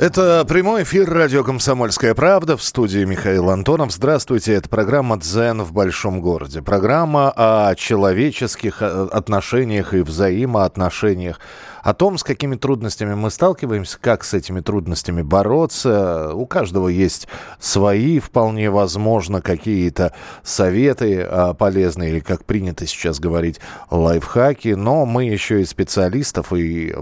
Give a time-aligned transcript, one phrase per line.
[0.00, 3.92] Это прямой эфир радио «Комсомольская правда» в студии Михаил Антонов.
[3.92, 6.62] Здравствуйте, это программа «Дзен в большом городе».
[6.62, 11.38] Программа о человеческих э, отношениях и взаимоотношениях
[11.82, 16.32] о том, с какими трудностями мы сталкиваемся, как с этими трудностями бороться.
[16.34, 20.12] У каждого есть свои, вполне возможно, какие-то
[20.42, 24.74] советы а, полезные, или, как принято сейчас говорить, лайфхаки.
[24.74, 26.94] Но мы еще и специалистов и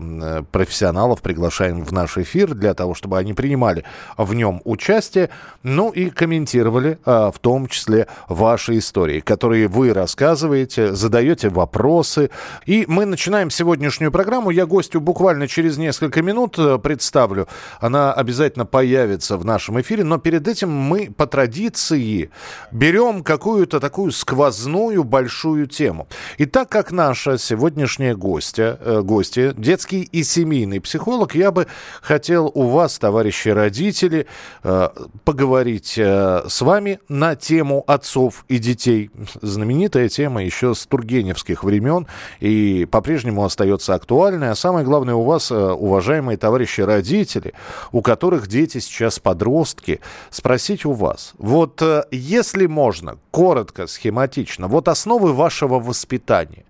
[0.52, 3.84] профессионалов приглашаем в наш эфир для того, чтобы они принимали
[4.16, 5.30] в нем участие,
[5.62, 12.30] ну и комментировали а, в том числе ваши истории, которые вы рассказываете, задаете вопросы.
[12.66, 14.50] И мы начинаем сегодняшнюю программу.
[14.50, 17.48] Я гостю буквально через несколько минут э, представлю.
[17.80, 22.30] Она обязательно появится в нашем эфире, но перед этим мы по традиции
[22.70, 26.06] берем какую-то такую сквозную большую тему.
[26.36, 31.66] И так как наша сегодняшняя гостья, э, гостья, детский и семейный психолог, я бы
[32.02, 34.26] хотел у вас, товарищи родители,
[34.62, 34.88] э,
[35.24, 39.10] поговорить э, с вами на тему отцов и детей.
[39.42, 42.06] Знаменитая тема еще с тургеневских времен
[42.40, 47.54] и по-прежнему остается актуальной, самое главное у вас, э, уважаемые товарищи родители,
[47.92, 54.88] у которых дети сейчас подростки, спросить у вас, вот э, если можно, коротко, схематично, вот
[54.88, 56.64] основы вашего воспитания,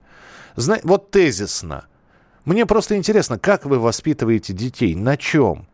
[0.56, 1.86] Зна- вот тезисно,
[2.44, 5.66] мне просто интересно, как вы воспитываете детей, на чем,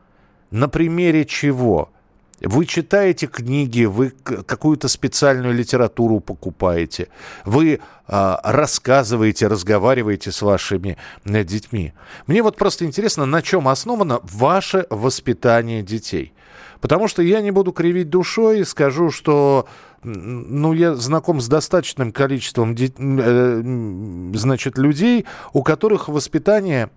[0.51, 1.91] на примере чего–
[2.41, 7.09] вы читаете книги, вы какую-то специальную литературу покупаете,
[7.45, 11.93] вы э, рассказываете, разговариваете с вашими э, детьми.
[12.27, 16.33] Мне вот просто интересно, на чем основано ваше воспитание детей.
[16.81, 19.67] Потому что я не буду кривить душой и скажу, что
[20.03, 26.91] ну, я знаком с достаточным количеством э, значит, людей, у которых воспитание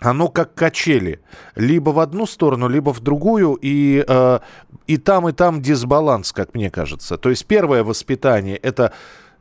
[0.00, 1.20] оно как качели.
[1.54, 3.58] Либо в одну сторону, либо в другую.
[3.60, 4.38] И, э,
[4.86, 7.16] и там, и там дисбаланс, как мне кажется.
[7.18, 8.92] То есть первое воспитание– это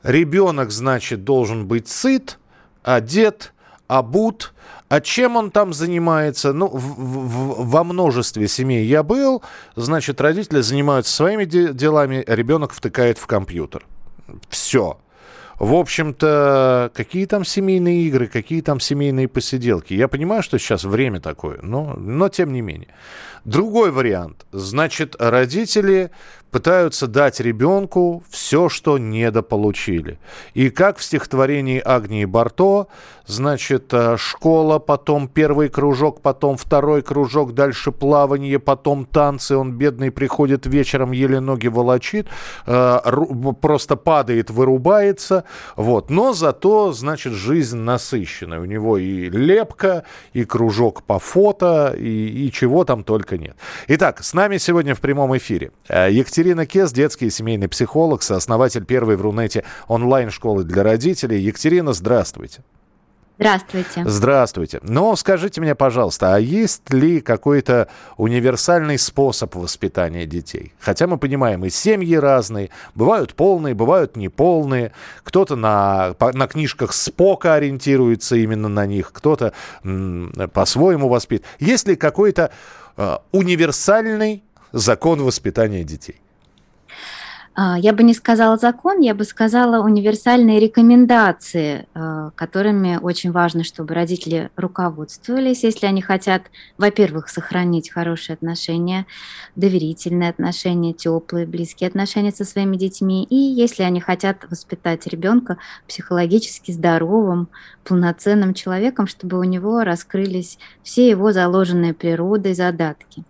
[0.04, 2.40] ребенок, значит, должен быть сыт,
[2.84, 3.54] одет,
[3.88, 4.54] обут.
[4.90, 6.52] А чем он там занимается?
[6.52, 9.44] Ну, в, в, во множестве семей я был.
[9.76, 13.86] Значит, родители занимаются своими де- делами, ребенок втыкает в компьютер.
[14.50, 15.00] Все.
[15.60, 19.94] В общем-то, какие там семейные игры, какие там семейные посиделки.
[19.94, 22.88] Я понимаю, что сейчас время такое, но, но тем не менее.
[23.44, 24.46] Другой вариант.
[24.52, 26.12] Значит, родители
[26.52, 30.20] пытаются дать ребенку все, что недополучили.
[30.54, 32.88] И как в стихотворении Агнии Барто,
[33.26, 40.12] значит, э, школа, потом первый кружок, потом второй кружок, дальше плавание, потом танцы, он бедный
[40.12, 42.28] приходит вечером, еле ноги волочит,
[42.66, 43.00] э,
[43.62, 45.44] просто падает, вырубается,
[45.76, 46.10] вот.
[46.10, 48.60] Но зато, значит, жизнь насыщенная.
[48.60, 53.56] У него и лепка, и кружок по фото, и, и чего там только нет.
[53.88, 58.86] Итак, с нами сегодня в прямом эфире э, Екатерина Кес, детский и семейный психолог, сооснователь
[58.86, 61.40] первой в Рунете онлайн-школы для родителей.
[61.40, 62.64] Екатерина, здравствуйте.
[63.40, 64.04] Здравствуйте.
[64.06, 64.80] Здравствуйте.
[64.84, 70.74] Но скажите мне, пожалуйста, а есть ли какой-то универсальный способ воспитания детей?
[70.78, 74.92] Хотя мы понимаем, и семьи разные, бывают полные, бывают неполные.
[75.24, 79.54] Кто-то на, на книжках Спока ориентируется именно на них, кто-то
[80.54, 81.48] по-своему воспитывает.
[81.60, 82.52] Есть ли какой-то
[82.98, 86.20] э, универсальный закон воспитания детей?
[87.62, 93.66] А, я бы не сказала закон, я бы сказала универсальные рекомендации, а, которыми очень важно,
[93.66, 96.44] чтобы родители руководствовались, если они хотят,
[96.78, 99.06] во-первых, сохранить хорошие отношения,
[99.58, 106.72] доверительные отношения, теплые, близкие отношения со своими детьми, и если они хотят воспитать ребенка психологически
[106.72, 107.50] здоровым,
[107.84, 113.26] полноценным человеком, чтобы у него раскрылись все его заложенные природой задатки.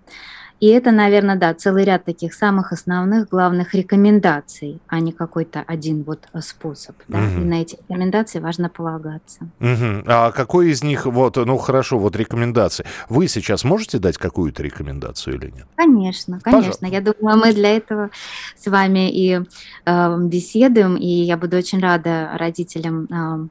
[0.60, 6.04] И это, наверное, да, целый ряд таких самых основных, главных рекомендаций, а не какой-то один
[6.04, 6.96] вот э, способ.
[7.08, 7.20] Да?
[7.20, 7.42] Угу.
[7.42, 9.42] И на эти рекомендации важно полагаться.
[9.60, 10.04] Угу.
[10.06, 12.86] А какой из них, вот, ну хорошо, вот рекомендации.
[13.08, 15.66] Вы сейчас можете дать какую-то рекомендацию или нет?
[15.76, 16.72] Конечно, конечно.
[16.72, 16.86] Пожалуйста.
[16.88, 18.10] Я думаю, мы для этого
[18.58, 19.42] с вами и
[19.86, 23.48] э, беседуем, и я буду очень рада родителям э,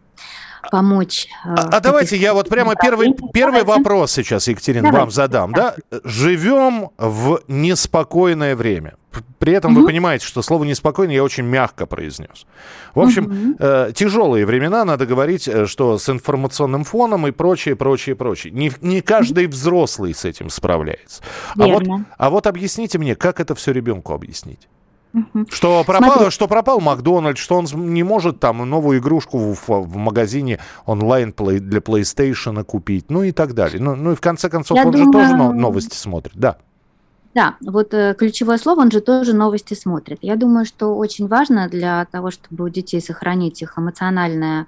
[0.70, 1.28] помочь.
[1.44, 5.00] А, а давайте я вот прямо первый, первый вопрос сейчас, Екатерина, давайте.
[5.00, 5.52] вам задам.
[5.52, 5.74] Да?
[6.04, 8.94] Живем в неспокойное время.
[9.38, 9.80] При этом угу.
[9.80, 12.46] вы понимаете, что слово неспокойно я очень мягко произнес.
[12.94, 13.56] В общем, угу.
[13.58, 18.52] э, тяжелые времена, надо говорить, э, что с информационным фоном и прочее, прочее, прочее.
[18.52, 21.22] Не, не каждый взрослый с этим справляется.
[21.58, 21.84] А вот,
[22.16, 24.68] а вот объясните мне, как это все ребенку объяснить?
[25.50, 30.58] Что пропал, что пропал Макдональдс, что он не может там новую игрушку в, в магазине
[30.86, 33.80] онлайн play, для PlayStation купить, ну и так далее.
[33.80, 35.06] Ну, ну и в конце концов Я он думаю...
[35.06, 36.58] же тоже новости смотрит, да.
[37.34, 40.18] Да, вот э, ключевое слово, он же тоже новости смотрит.
[40.22, 44.66] Я думаю, что очень важно для того, чтобы у детей сохранить их эмоциональное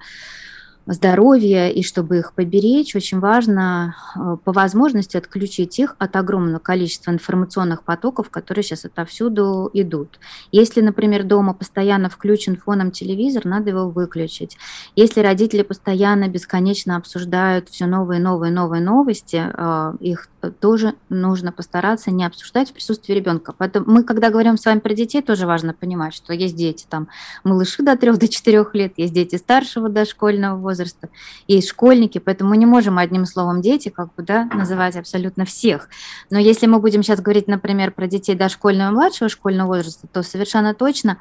[0.87, 7.11] здоровья, и чтобы их поберечь, очень важно э, по возможности отключить их от огромного количества
[7.11, 10.19] информационных потоков, которые сейчас отовсюду идут.
[10.53, 14.57] Если, например, дома постоянно включен фоном телевизор, надо его выключить.
[14.97, 20.29] Если родители постоянно бесконечно обсуждают все новые, новые, новые новости, э, их
[20.61, 23.55] тоже нужно постараться не обсуждать в присутствии ребенка.
[23.57, 27.09] Поэтому мы, когда говорим с вами про детей, тоже важно понимать, что есть дети, там,
[27.45, 31.09] малыши до 3 до 4 лет, есть дети старшего дошкольного возраста, возраста,
[31.47, 35.89] есть школьники, поэтому мы не можем одним словом дети как бы, да, называть абсолютно всех.
[36.31, 40.23] Но если мы будем сейчас говорить, например, про детей дошкольного и младшего школьного возраста, то
[40.23, 41.19] совершенно точно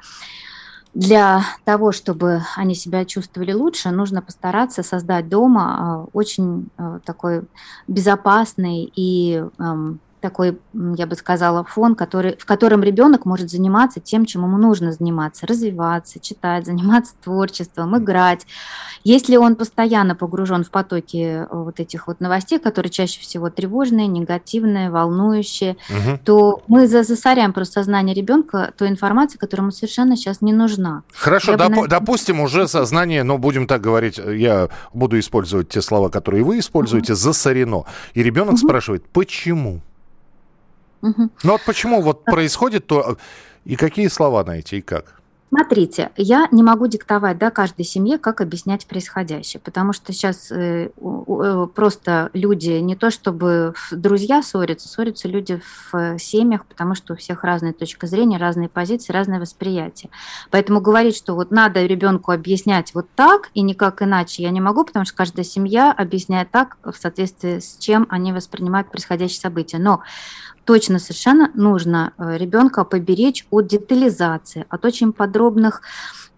[0.92, 7.42] для того, чтобы они себя чувствовали лучше, нужно постараться создать дома а, очень а, такой
[7.86, 9.44] безопасный и
[10.20, 14.92] такой, я бы сказала, фон, который, в котором ребенок может заниматься тем, чем ему нужно
[14.92, 18.46] заниматься, развиваться, читать, заниматься творчеством, играть.
[19.02, 24.06] Если он постоянно погружен в потоки э, вот этих вот новостей, которые чаще всего тревожные,
[24.06, 26.18] негативные, волнующие, угу.
[26.24, 31.02] то мы засоряем просто сознание ребенка той информацией, которая ему совершенно сейчас не нужна.
[31.14, 36.08] Хорошо, доп- бы, допустим, уже сознание, но будем так говорить, я буду использовать те слова,
[36.08, 37.20] которые вы используете, угу.
[37.20, 37.84] засорено.
[38.14, 38.58] И ребенок угу.
[38.58, 39.80] спрашивает, почему?
[41.02, 41.30] Угу.
[41.42, 43.16] Ну вот почему вот происходит то,
[43.64, 45.20] и какие слова найти, и как?
[45.52, 50.90] Смотрите, я не могу диктовать да, каждой семье, как объяснять происходящее, потому что сейчас э,
[50.96, 55.60] э, просто люди не то чтобы друзья ссорятся, ссорятся люди
[55.90, 60.10] в семьях, потому что у всех разная точка зрения, разные позиции, разное восприятие.
[60.52, 64.84] Поэтому говорить, что вот надо ребенку объяснять вот так и никак иначе, я не могу,
[64.84, 69.80] потому что каждая семья объясняет так в соответствии с чем они воспринимают происходящее событие.
[69.80, 70.02] Но
[70.70, 75.82] точно совершенно нужно э, ребенка поберечь от детализации, от очень подробных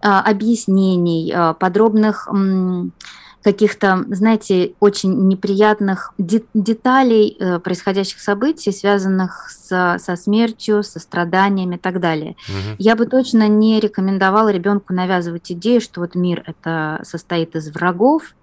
[0.01, 2.27] а, объяснений, а, подробных
[3.43, 11.77] каких-то, знаете, очень неприятных деталей э, происходящих событий, связанных с, со смертью, со страданиями и
[11.77, 12.35] так далее.
[12.47, 12.75] Угу.
[12.79, 18.35] Я бы точно не рекомендовала ребенку навязывать идею, что вот мир это состоит из врагов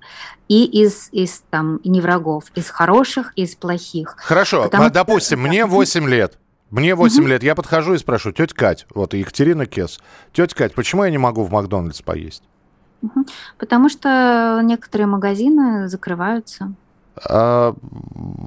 [0.48, 4.16] и из, из там, не врагов, из хороших и из плохих.
[4.18, 5.48] Хорошо, Потому а, допустим, что...
[5.48, 6.36] мне 8 лет.
[6.68, 7.26] Мне 8 угу.
[7.28, 9.98] лет, я подхожу и спрашиваю, тетя Кать, вот Екатерина Кес,
[10.32, 12.42] тетя Кать, почему я не могу в Макдональдс поесть?
[13.58, 16.72] Потому что некоторые магазины закрываются.
[17.28, 17.74] А,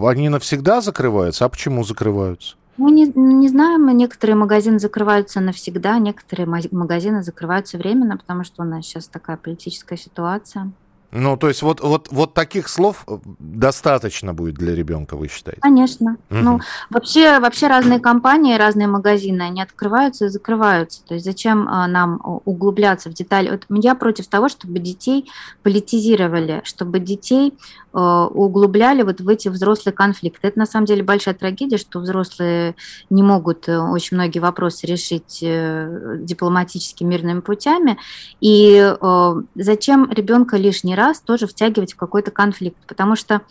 [0.02, 1.46] они навсегда закрываются?
[1.46, 2.56] А почему закрываются?
[2.78, 8.66] Мы не, не знаем, некоторые магазины закрываются навсегда, некоторые магазины закрываются временно, потому что у
[8.66, 10.72] нас сейчас такая политическая ситуация.
[11.16, 15.62] Ну, то есть вот, вот, вот таких слов э, достаточно будет для ребенка, вы считаете?
[15.62, 16.18] Конечно.
[16.32, 16.40] Угу.
[16.40, 21.04] Ну, вообще, вообще разные компании, разные магазины, они открываются и закрываются.
[21.06, 23.52] То есть зачем а, нам углубляться в детали?
[23.52, 25.30] Вот я против того, чтобы детей
[25.62, 27.54] политизировали, чтобы детей
[27.96, 30.48] Э, углубляли вот в эти взрослые конфликты.
[30.48, 32.74] Это на самом деле большая трагедия, что взрослые
[33.12, 37.98] не могут э, очень многие вопросы решить э, дипломатически мирными путями.
[38.42, 38.94] И
[39.56, 42.78] зачем ребенка лишний раз тоже втягивать в какой-то конфликт?
[42.88, 43.42] Потому что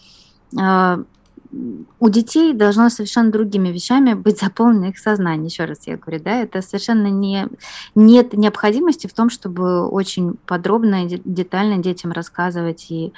[2.01, 5.49] у детей должно совершенно другими вещами быть заполнено их сознание.
[5.49, 7.47] Еще раз я говорю, да, это совершенно не,
[7.95, 13.13] нет необходимости в том, чтобы очень подробно и детально детям рассказывать и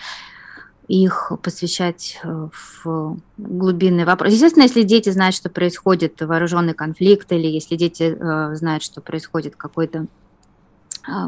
[0.88, 4.32] их посвящать э, в глубинный вопрос.
[4.32, 9.56] Естественно, если дети знают, что происходит вооруженный конфликт, или если дети э, знают, что происходит
[9.56, 10.06] какой-то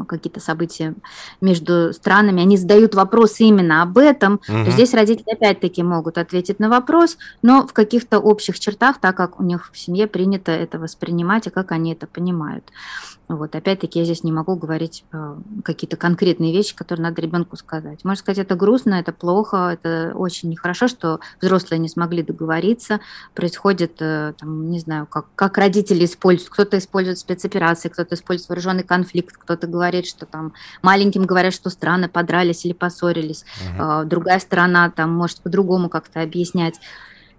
[0.07, 0.95] какие-то события
[1.41, 4.65] между странами, они задают вопрос именно об этом, угу.
[4.65, 9.39] то здесь родители опять-таки могут ответить на вопрос, но в каких-то общих чертах, так как
[9.39, 12.71] у них в семье принято это воспринимать и как они это понимают.
[13.27, 18.05] Вот, опять-таки, я здесь не могу говорить э, какие-то конкретные вещи, которые надо ребенку сказать.
[18.05, 23.01] Можно сказать, это грустно, это плохо, это очень нехорошо, что взрослые не смогли договориться.
[23.35, 26.51] Происходит, э, там, не знаю, как, как родители используют.
[26.51, 31.69] Кто-то использует спецоперации, кто-то использует вооруженный конфликт, кто-то команда говорит, что там маленьким говорят, что
[31.69, 33.45] странно, подрались или поссорились.
[33.77, 34.05] Угу.
[34.05, 36.75] Другая сторона там может по-другому как-то объяснять.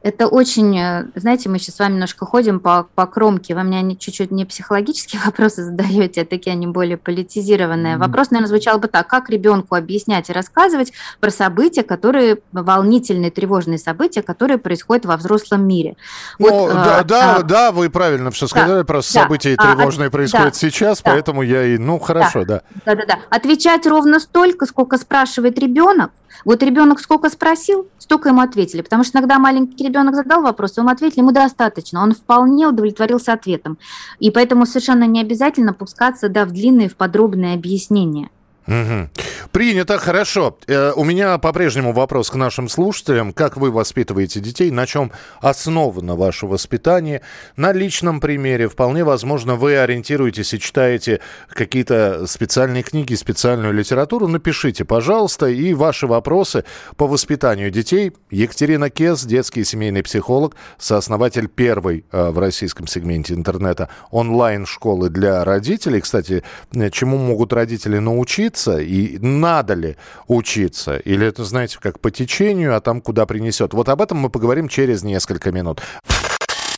[0.00, 3.96] Это очень, э, знаете, мы сейчас с вами немножко ходим по, по кромке, вы мне
[3.96, 7.96] чуть-чуть не психологические вопросы задаете, а такие они более политизированные.
[7.96, 7.98] Mm-hmm.
[7.98, 13.78] Вопрос, наверное, звучал бы так, как ребенку объяснять и рассказывать про события, которые, волнительные, тревожные
[13.78, 15.96] события, которые происходят во взрослом мире.
[16.38, 19.56] Вот, ну, да, а, да, а, да, вы правильно все сказали, да, просто да, события
[19.58, 22.62] а, тревожные а, происходят да, сейчас, да, поэтому я и, ну, хорошо, да.
[22.86, 23.18] Да, да, да.
[23.30, 26.12] Отвечать ровно столько, сколько спрашивает ребенок,
[26.44, 28.82] вот ребенок сколько спросил, столько ему ответили.
[28.82, 32.02] Потому что иногда маленький ребенок задал вопрос, ему ответили, ему достаточно.
[32.02, 33.78] Он вполне удовлетворился ответом.
[34.18, 38.30] И поэтому совершенно не обязательно пускаться да, в длинные, в подробные объяснения.
[38.68, 39.08] Угу.
[39.50, 40.58] Принято, хорошо.
[40.66, 43.32] Э, у меня по-прежнему вопрос к нашим слушателям.
[43.32, 44.70] Как вы воспитываете детей?
[44.70, 45.10] На чем
[45.40, 47.22] основано ваше воспитание?
[47.56, 48.68] На личном примере.
[48.68, 54.28] Вполне возможно, вы ориентируетесь и читаете какие-то специальные книги, специальную литературу.
[54.28, 56.64] Напишите, пожалуйста, и ваши вопросы
[56.96, 58.12] по воспитанию детей.
[58.30, 65.42] Екатерина Кес, детский и семейный психолог, сооснователь первой э, в российском сегменте интернета онлайн-школы для
[65.42, 66.02] родителей.
[66.02, 66.42] Кстати,
[66.74, 68.57] э, чему могут родители научиться?
[68.58, 69.96] Учиться и надо ли
[70.26, 70.96] учиться?
[70.96, 73.74] Или это, знаете, как по течению, а там куда принесет?
[73.74, 75.80] Вот об этом мы поговорим через несколько минут.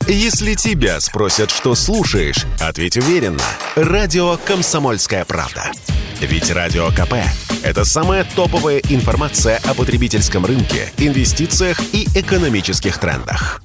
[0.07, 3.43] Если тебя спросят, что слушаешь, ответь уверенно.
[3.75, 5.71] Радио «Комсомольская правда».
[6.19, 7.13] Ведь Радио КП–
[7.63, 13.61] это самая топовая информация о потребительском рынке, инвестициях и экономических трендах.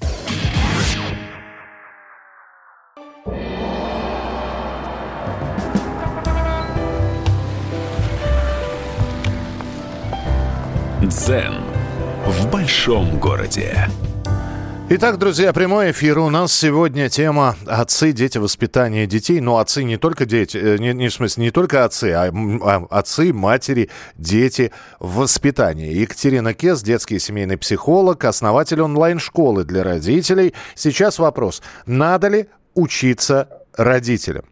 [11.07, 11.55] Дзен
[12.27, 13.89] в большом городе.
[14.89, 16.19] Итак, друзья, прямой эфир.
[16.19, 19.41] У нас сегодня тема «Отцы, дети, воспитание детей».
[19.41, 22.87] Но отцы не только дети, э, не, не в смысле, не только отцы, а, а
[22.91, 25.93] отцы, матери, дети, воспитание.
[25.93, 30.55] Екатерина Кес, детский семейный психолог, основатель онлайн-школы для родителей.
[30.75, 31.63] Сейчас вопрос.
[31.87, 34.45] Надо ли учиться родителям?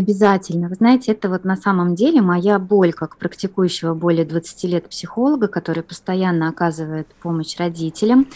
[0.00, 0.68] Обязательно.
[0.68, 5.46] Вы знаете, это вот на самом деле моя боль, как практикующего более 20 лет психолога,
[5.46, 8.26] который постоянно оказывает помощь родителям.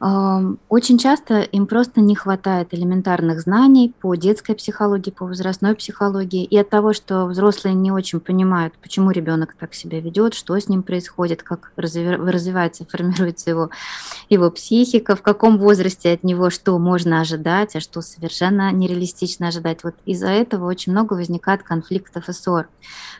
[0.00, 6.42] Очень часто им просто не хватает элементарных знаний по детской психологии, по возрастной психологии.
[6.42, 10.70] И от того, что взрослые не очень понимают, почему ребенок так себя ведет, что с
[10.70, 13.68] ним происходит, как развивается, формируется его,
[14.30, 19.84] его психика, в каком возрасте от него что можно ожидать, а что совершенно нереалистично ожидать.
[19.84, 22.68] Вот из-за этого очень много возникает конфликтов и ссор.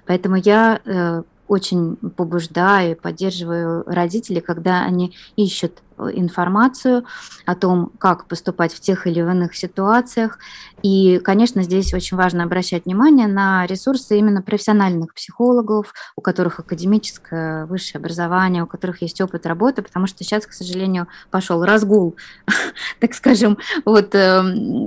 [0.07, 7.05] Поэтому я э, очень побуждаю и поддерживаю родителей, когда они ищут э, информацию
[7.45, 10.39] о том, как поступать в тех или иных ситуациях.
[10.85, 17.67] И, конечно, здесь очень важно обращать внимание на ресурсы именно профессиональных психологов, у которых академическое
[17.67, 22.15] высшее образование, у которых есть опыт работы, потому что сейчас, к сожалению, пошел разгул,
[23.01, 24.87] так скажем, вот эм,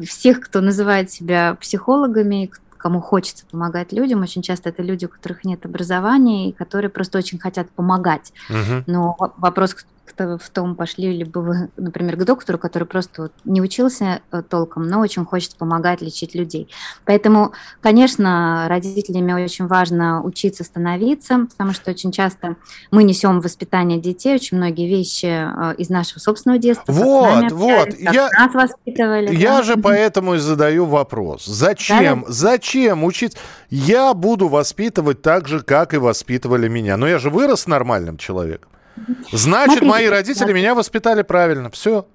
[0.00, 2.52] всех, кто называет себя психологами,
[2.84, 4.20] кому хочется помогать людям.
[4.20, 8.34] Очень часто это люди, у которых нет образования и которые просто очень хотят помогать.
[8.50, 8.84] Угу.
[8.86, 9.74] Но вопрос
[10.16, 14.42] в том, пошли ли бы вы, например, к доктору, который просто вот не учился э,
[14.42, 16.68] толком, но очень хочет помогать лечить людей.
[17.04, 22.56] Поэтому, конечно, родителями очень важно учиться становиться, потому что очень часто
[22.90, 26.92] мы несем воспитание детей очень многие вещи э, из нашего собственного детства.
[26.92, 27.98] Вот, вот.
[27.98, 29.34] Я, нас воспитывали.
[29.34, 29.62] Я да?
[29.62, 31.44] же поэтому и задаю вопрос.
[31.46, 32.32] Зачем, да, да.
[32.32, 33.38] зачем учиться?
[33.70, 36.96] Я буду воспитывать так же, как и воспитывали меня.
[36.96, 38.70] Но я же вырос нормальным человеком.
[39.32, 40.52] Значит, Смотрите, мои родители да.
[40.52, 41.70] меня воспитали правильно.
[41.70, 42.06] Все.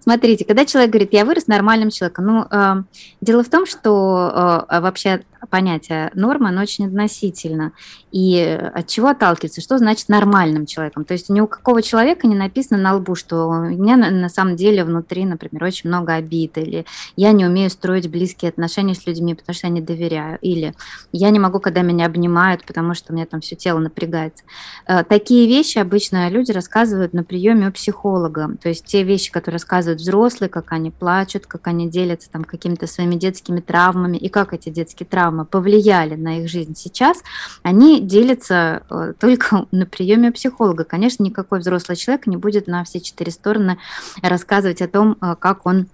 [0.00, 2.82] Смотрите, когда человек говорит, я вырос нормальным человеком, ну, э,
[3.20, 7.72] дело в том, что э, вообще понятие нормы, оно очень относительно.
[8.10, 9.60] И от чего отталкивается?
[9.60, 11.04] Что значит нормальным человеком?
[11.04, 14.56] То есть ни у какого человека не написано на лбу, что у меня на самом
[14.56, 19.34] деле внутри, например, очень много обид, или я не умею строить близкие отношения с людьми,
[19.34, 20.74] потому что я не доверяю, или
[21.12, 24.44] я не могу, когда меня обнимают, потому что у меня там все тело напрягается.
[24.86, 28.56] Э, такие вещи обычно люди рассказывают на приеме у психолога.
[28.62, 32.86] То есть те вещи, которые рассказывают взрослые, как они плачут, как они делятся там какими-то
[32.86, 37.22] своими детскими травмами, и как эти детские травмы травмы повлияли на их жизнь сейчас,
[37.62, 40.84] они делятся э, только на приеме психолога.
[40.84, 43.78] Конечно, никакой взрослый человек не будет на все четыре стороны
[44.22, 45.86] рассказывать о том, э, как он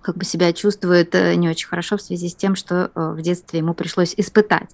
[0.00, 3.58] как бы себя чувствует э, не очень хорошо в связи с тем, что в детстве
[3.58, 4.70] ему пришлось испытать.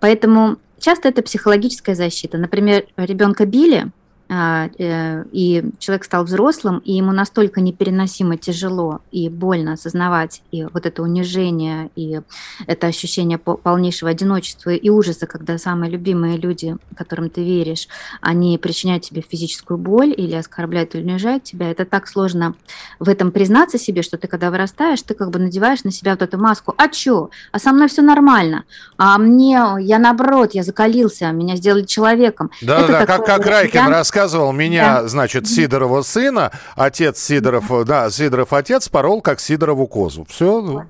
[0.00, 2.38] Поэтому часто это психологическая защита.
[2.38, 3.90] Например, ребенка били,
[4.28, 11.02] и человек стал взрослым, и ему настолько непереносимо тяжело и больно осознавать и вот это
[11.02, 12.20] унижение, и
[12.66, 17.86] это ощущение полнейшего одиночества и ужаса, когда самые любимые люди, которым ты веришь,
[18.20, 22.54] они причиняют тебе физическую боль или оскорбляют или унижают тебя, это так сложно
[22.98, 26.22] в этом признаться себе, что ты когда вырастаешь, ты как бы надеваешь на себя вот
[26.22, 28.64] эту маску, а чё, а со мной все нормально,
[28.96, 32.50] а мне, я наоборот, я закалился, меня сделали человеком.
[32.60, 35.08] Да-да, как, как Райкин рассказывал, рассказывал, меня, да.
[35.08, 40.26] значит, Сидорова сына, отец Сидоров, да, Сидоров отец порол как Сидорову козу.
[40.28, 40.86] Все,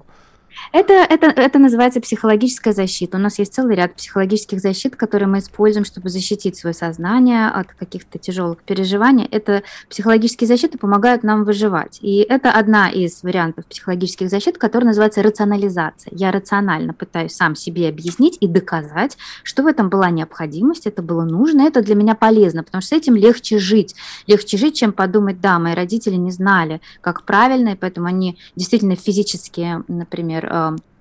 [0.73, 3.17] это, это, это называется психологическая защита.
[3.17, 7.73] У нас есть целый ряд психологических защит, которые мы используем, чтобы защитить свое сознание от
[7.75, 9.27] каких-то тяжелых переживаний.
[9.31, 11.99] Это психологические защиты помогают нам выживать.
[12.03, 16.13] И это одна из вариантов психологических защит, которая называется рационализация.
[16.15, 21.25] Я рационально пытаюсь сам себе объяснить и доказать, что в этом была необходимость, это было
[21.25, 23.95] нужно, это для меня полезно, потому что с этим легче жить.
[24.27, 28.97] Легче жить, чем подумать, да, мои родители не знали, как правильно, и поэтому они действительно
[28.97, 30.96] физически, например, um, А,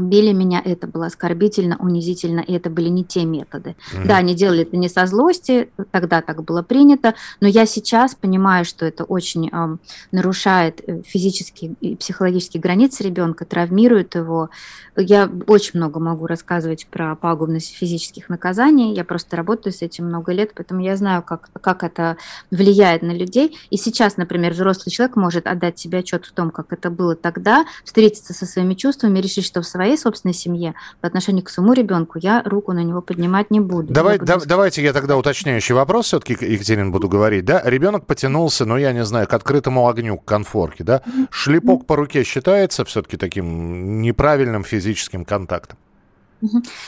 [0.00, 3.76] били меня, это было оскорбительно, унизительно, и это были не те методы.
[3.92, 4.06] Mm-hmm.
[4.06, 8.64] Да, они делали это не со злости, тогда так было принято, но я сейчас понимаю,
[8.64, 9.76] что это очень э,
[10.12, 14.50] нарушает физические и психологические границы ребенка, травмирует его.
[14.96, 20.32] Я очень много могу рассказывать про пагубность физических наказаний, я просто работаю с этим много
[20.32, 22.16] лет, поэтому я знаю, как, как это
[22.50, 23.56] влияет на людей.
[23.70, 27.64] И сейчас, например, взрослый человек может отдать себе отчет в том, как это было тогда,
[27.84, 32.18] встретиться со своими чувствами, решить, что в своей собственной семье по отношению к своему ребенку
[32.20, 33.92] я руку на него поднимать не буду.
[33.92, 34.26] Давай, буду...
[34.26, 37.44] Да, давайте я тогда уточняющий вопрос все-таки, Екатерин, буду говорить.
[37.44, 37.62] Да?
[37.64, 40.84] Ребенок потянулся, ну, я не знаю, к открытому огню, к конфорке.
[40.84, 41.02] Да?
[41.30, 45.78] Шлепок по руке считается все-таки таким неправильным физическим контактом?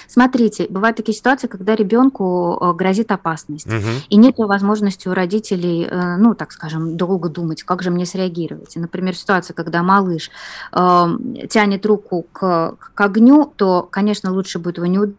[0.08, 3.90] Смотрите, бывают такие ситуации, когда ребенку э, грозит опасность, угу.
[4.08, 8.76] и нет возможности у родителей, э, ну, так скажем, долго думать, как же мне среагировать.
[8.76, 10.30] Например, ситуация, когда малыш
[10.72, 11.06] э,
[11.48, 15.16] тянет руку к, к огню, то, конечно, лучше будет его не ударить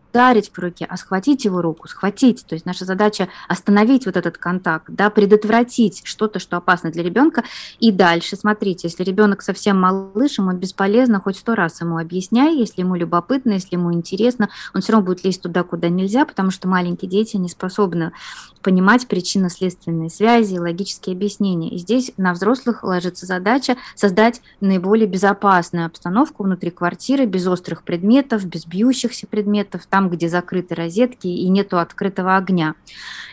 [0.51, 2.45] по руке, а схватить его руку, схватить.
[2.45, 7.43] То есть наша задача остановить вот этот контакт, да, предотвратить что-то, что опасно для ребенка.
[7.79, 12.81] И дальше, смотрите, если ребенок совсем малыш, ему бесполезно хоть сто раз ему объясняй, если
[12.81, 16.67] ему любопытно, если ему интересно, он все равно будет лезть туда, куда нельзя, потому что
[16.67, 18.13] маленькие дети не способны
[18.61, 21.69] понимать причинно-следственные связи, логические объяснения.
[21.69, 28.45] И здесь на взрослых ложится задача создать наиболее безопасную обстановку внутри квартиры, без острых предметов,
[28.45, 32.75] без бьющихся предметов, там, где закрыты розетки и нету открытого огня.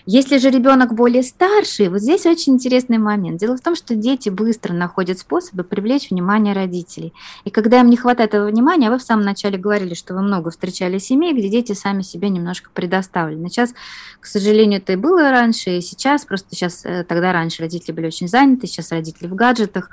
[0.05, 3.39] Если же ребенок более старший, вот здесь очень интересный момент.
[3.39, 7.13] Дело в том, что дети быстро находят способы привлечь внимание родителей.
[7.45, 10.51] И когда им не хватает этого внимания, вы в самом начале говорили, что вы много
[10.51, 13.49] встречали семей, где дети сами себе немножко предоставлены.
[13.49, 13.75] Сейчас,
[14.19, 18.07] к сожалению, это и было раньше, и сейчас, просто сейчас, э, тогда раньше родители были
[18.07, 19.91] очень заняты, сейчас родители в гаджетах.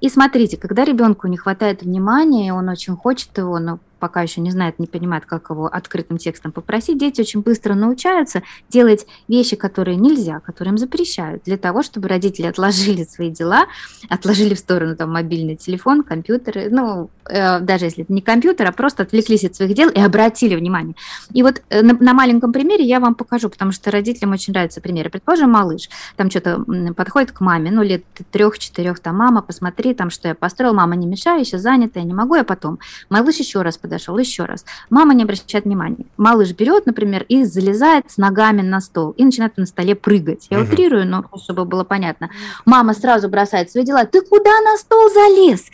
[0.00, 4.50] И смотрите, когда ребенку не хватает внимания, он очень хочет его, но пока еще не
[4.50, 9.96] знает, не понимает, как его открытым текстом попросить, дети очень быстро научаются делать вещи, которые
[9.96, 13.66] нельзя, которые им запрещают, для того, чтобы родители отложили свои дела,
[14.08, 18.72] отложили в сторону там мобильный телефон, компьютеры, ну, э, даже если это не компьютер, а
[18.72, 20.96] просто отвлеклись от своих дел и обратили внимание.
[21.32, 24.80] И вот э, на, на маленьком примере я вам покажу, потому что родителям очень нравятся
[24.80, 25.10] примеры.
[25.10, 26.64] Предположим, малыш там что-то
[26.96, 31.06] подходит к маме, ну, лет трех-четырех, там, мама, посмотри, там, что я построил, мама, не
[31.06, 32.78] мешай, еще занята, я не могу, я потом.
[33.08, 34.64] Малыш еще раз подошел еще раз.
[34.88, 36.06] Мама не обращает внимания.
[36.16, 40.46] Малыш берет, например, и залезает с ногами на стол и начинает на столе прыгать.
[40.48, 40.72] Я угу.
[40.72, 42.30] утрирую, но чтобы было понятно.
[42.64, 44.04] Мама сразу бросает свои дела.
[44.04, 45.64] Ты куда на стол залез?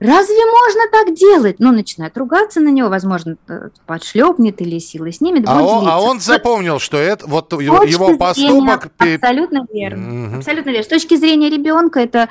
[0.00, 1.56] Разве можно так делать?
[1.58, 3.36] Ну, начинает ругаться на него, возможно,
[3.84, 5.44] подшлепнет или силой снимет.
[5.46, 8.90] А он, а он запомнил, что это вот его, его поступок...
[8.98, 10.28] Зрения, абсолютно верно.
[10.28, 10.36] Угу.
[10.38, 10.84] Абсолютно верно.
[10.84, 12.30] С точки зрения ребенка это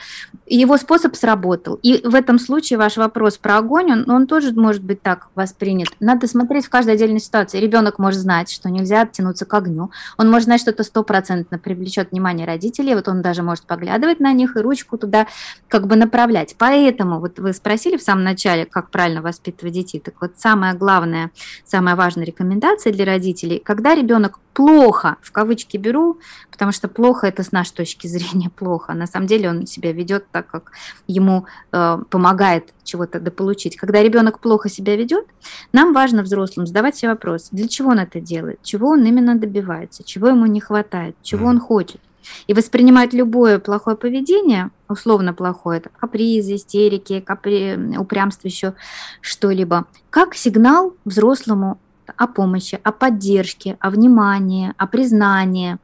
[0.55, 1.79] его способ сработал.
[1.83, 5.89] И в этом случае ваш вопрос про огонь, он, он тоже может быть так воспринят.
[5.99, 7.59] Надо смотреть в каждой отдельной ситуации.
[7.59, 9.91] Ребенок может знать, что нельзя оттянуться к огню.
[10.17, 12.95] Он может знать, что это стопроцентно привлечет внимание родителей.
[12.95, 15.27] Вот он даже может поглядывать на них и ручку туда
[15.67, 16.55] как бы направлять.
[16.57, 19.99] Поэтому вот вы спросили в самом начале, как правильно воспитывать детей.
[19.99, 21.31] Так вот, самая главная,
[21.63, 26.19] самая важная рекомендация для родителей, когда ребенок плохо, в кавычки беру,
[26.51, 28.93] потому что плохо это с нашей точки зрения плохо.
[28.93, 30.71] На самом деле он себя ведет как
[31.08, 33.75] ему э, помогает чего-то дополучить.
[33.75, 35.25] Когда ребенок плохо себя ведет,
[35.73, 40.04] нам важно взрослым задавать себе вопрос, для чего он это делает, чего он именно добивается,
[40.04, 42.02] чего ему не хватает, чего он хочет.
[42.47, 47.78] И воспринимать любое плохое поведение, условно плохое, это капризы, истерики, капри...
[47.97, 48.73] упрямство, еще
[49.21, 51.80] что-либо, как сигнал взрослому
[52.17, 55.78] о помощи, о поддержке, о внимании, о признании.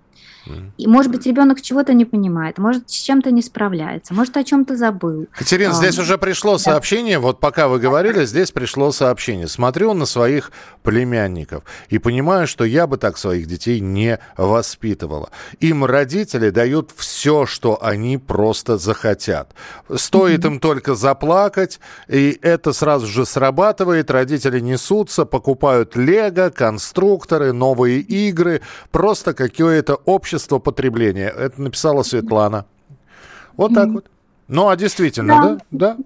[0.78, 4.76] И, может быть, ребенок чего-то не понимает, может, с чем-то не справляется, может, о чем-то
[4.76, 5.28] забыл.
[5.32, 7.22] Катерина, а, здесь уже пришло сообщение, да.
[7.22, 9.48] вот пока вы говорили, здесь пришло сообщение.
[9.48, 10.52] Смотрю на своих
[10.84, 15.30] племянников и понимаю, что я бы так своих детей не воспитывала.
[15.60, 19.54] Им родители дают все, что они просто захотят.
[19.94, 20.48] Стоит mm-hmm.
[20.48, 28.62] им только заплакать, и это сразу же срабатывает, родители несутся, покупают лего, конструкторы, новые игры,
[28.92, 31.30] просто какое-то общество потребления.
[31.30, 32.66] Это написала Светлана.
[33.58, 34.06] Вот так вот.
[34.48, 35.58] Ну, а действительно, да?
[35.72, 35.96] Да.
[35.96, 36.04] Да?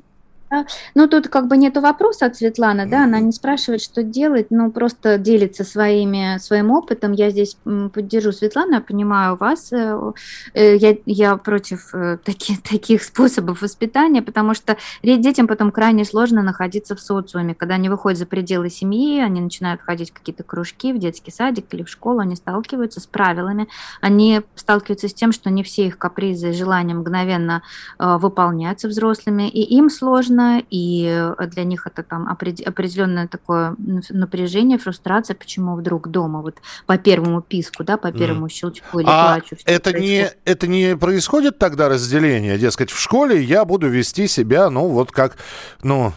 [0.96, 4.72] Ну, тут как бы нет вопроса от Светланы, да, она не спрашивает, что делать, но
[4.72, 7.12] просто делится своими, своим опытом.
[7.12, 7.58] Я здесь
[7.94, 9.72] поддержу Светлану, я понимаю вас.
[9.72, 10.14] Э,
[10.54, 16.42] э, я, я против э, таких, таких способов воспитания, потому что детям потом крайне сложно
[16.42, 17.54] находиться в социуме.
[17.54, 21.66] Когда они выходят за пределы семьи, они начинают ходить в какие-то кружки, в детский садик
[21.74, 23.68] или в школу, они сталкиваются с правилами,
[24.02, 27.62] они сталкиваются с тем, что не все их капризы и желания мгновенно
[27.98, 33.76] выполняются взрослыми, и им сложно, сложно, и э, для них это там определенное такое
[34.10, 38.50] напряжение, фрустрация, почему вдруг дома вот по первому писку, да, по первому mm.
[38.50, 39.58] щелчку или а плачу.
[39.66, 44.88] Это не, это не происходит тогда разделение, дескать, в школе я буду вести себя, ну,
[44.88, 45.38] вот как,
[45.84, 46.14] ну,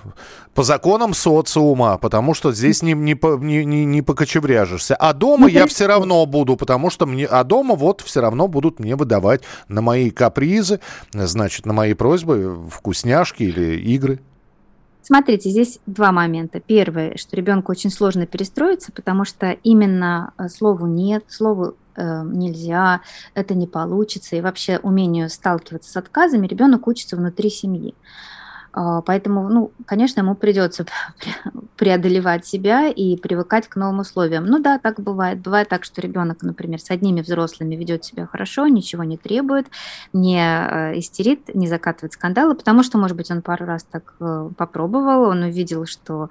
[0.54, 4.94] по законам социума, потому что здесь не, не, не, не, не покочевряжешься.
[4.96, 7.26] А дома я все равно буду, потому что мне...
[7.26, 10.80] А дома вот все равно будут мне выдавать на мои капризы,
[11.12, 14.11] значит, на мои просьбы вкусняшки или игры.
[15.02, 16.60] Смотрите, здесь два момента.
[16.60, 23.00] Первое, что ребенку очень сложно перестроиться, потому что именно э, слову «нет», слову э, нельзя,
[23.34, 27.94] это не получится, и вообще умению сталкиваться с отказами ребенок учится внутри семьи.
[28.72, 30.86] А, поэтому, ну, конечно, ему придется
[31.76, 34.46] преодолевать себя и привыкать к новым условиям.
[34.46, 35.40] Ну да, так бывает.
[35.40, 39.66] Бывает так, что ребенок, например, с одними взрослыми ведет себя хорошо, ничего не требует,
[40.12, 44.50] не э, истерит, не закатывает скандалы, потому что, может быть, он пару раз так э,
[44.56, 46.30] попробовал, он увидел, что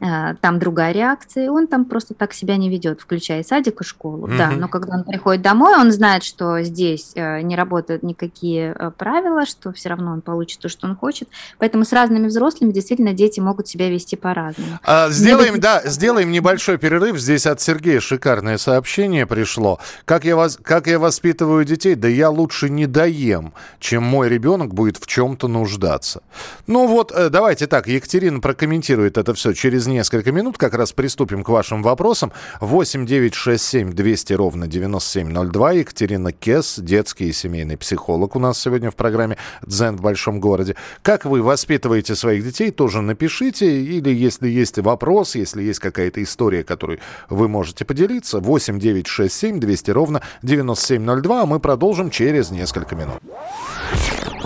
[0.00, 3.84] э, там другая реакция, и он там просто так себя не ведет, включая садик и
[3.84, 4.28] школу.
[4.28, 4.38] Mm-hmm.
[4.38, 9.72] Да, но когда он приходит домой, он знает, что здесь не работают никакие правила, что
[9.72, 11.28] все равно он получит то, что он хочет.
[11.58, 14.78] Поэтому Поэтому с разными взрослыми действительно дети могут себя вести по-разному.
[14.82, 15.62] А, сделаем, Мне...
[15.62, 17.18] да, сделаем небольшой перерыв.
[17.18, 19.78] Здесь от Сергея шикарное сообщение пришло.
[20.04, 21.94] Как я, вас, как я воспитываю детей?
[21.94, 26.22] Да я лучше не доем, чем мой ребенок будет в чем-то нуждаться.
[26.66, 30.58] Ну вот, э, давайте так, Екатерина прокомментирует это все через несколько минут.
[30.58, 32.32] Как раз приступим к вашим вопросам.
[32.60, 35.72] 8 9 6 7 200 ровно 9702.
[35.72, 40.76] Екатерина Кес, детский и семейный психолог у нас сегодня в программе «Дзен в большом городе».
[41.02, 43.80] Как вы воспитываете воспитываете своих детей, тоже напишите.
[43.80, 49.32] Или если есть вопрос, если есть какая-то история, которой вы можете поделиться, 8 9 6
[49.32, 51.42] 7 200 ровно 9702.
[51.42, 53.22] А мы продолжим через несколько минут.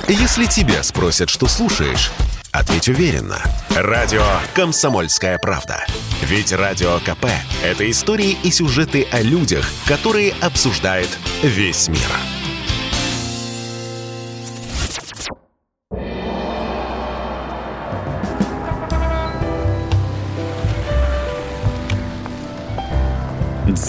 [0.07, 2.13] Если тебя спросят, что слушаешь,
[2.53, 3.39] ответь уверенно.
[3.75, 5.87] Радио «Комсомольская правда».
[6.23, 7.27] Ведь Радио КП–
[7.65, 11.09] это истории и сюжеты о людях, которые обсуждает
[11.43, 12.44] весь мир.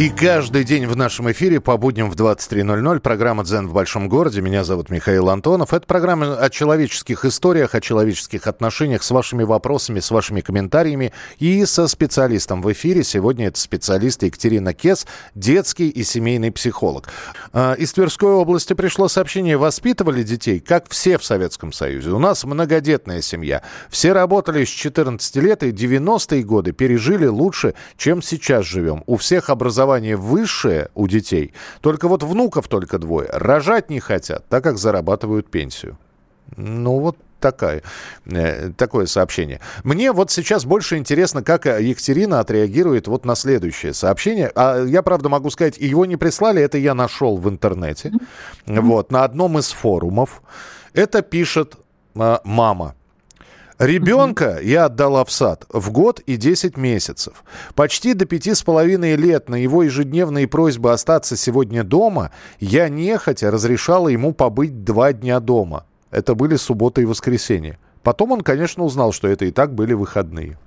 [0.00, 4.40] И каждый день в нашем эфире по будням в 23.00 программа «Дзен в большом городе».
[4.40, 5.74] Меня зовут Михаил Антонов.
[5.74, 11.66] Это программа о человеческих историях, о человеческих отношениях с вашими вопросами, с вашими комментариями и
[11.66, 13.04] со специалистом в эфире.
[13.04, 17.10] Сегодня это специалист Екатерина Кес, детский и семейный психолог.
[17.52, 19.58] А, из Тверской области пришло сообщение.
[19.58, 22.08] Воспитывали детей, как все в Советском Союзе.
[22.12, 23.60] У нас многодетная семья.
[23.90, 29.04] Все работали с 14 лет и 90-е годы пережили лучше, чем сейчас живем.
[29.06, 33.28] У всех образование образование высшее у детей, только вот внуков только двое.
[33.32, 35.98] Рожать не хотят, так как зарабатывают пенсию.
[36.56, 37.82] Ну вот такая,
[38.26, 39.60] э, такое сообщение.
[39.84, 44.50] Мне вот сейчас больше интересно, как Екатерина отреагирует вот на следующее сообщение.
[44.54, 48.10] А я, правда, могу сказать, его не прислали, это я нашел в интернете,
[48.66, 48.80] mm-hmm.
[48.80, 50.42] вот, на одном из форумов.
[50.92, 51.76] Это пишет
[52.14, 52.94] э, мама.
[53.80, 57.42] Ребенка я отдала в сад в год и 10 месяцев.
[57.74, 63.50] Почти до пяти с половиной лет на его ежедневные просьбы остаться сегодня дома я нехотя
[63.50, 65.86] разрешала ему побыть два дня дома.
[66.10, 67.78] Это были суббота и воскресенье.
[68.02, 70.58] Потом он, конечно, узнал, что это и так были выходные.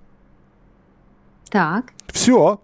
[1.52, 1.94] Так.
[2.08, 2.60] Все.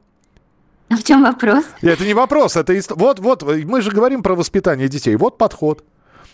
[0.90, 1.66] А в чем вопрос?
[1.84, 2.92] Это не вопрос, это ист...
[2.96, 5.16] вот, вот, мы же говорим про воспитание детей.
[5.16, 5.84] Вот подход.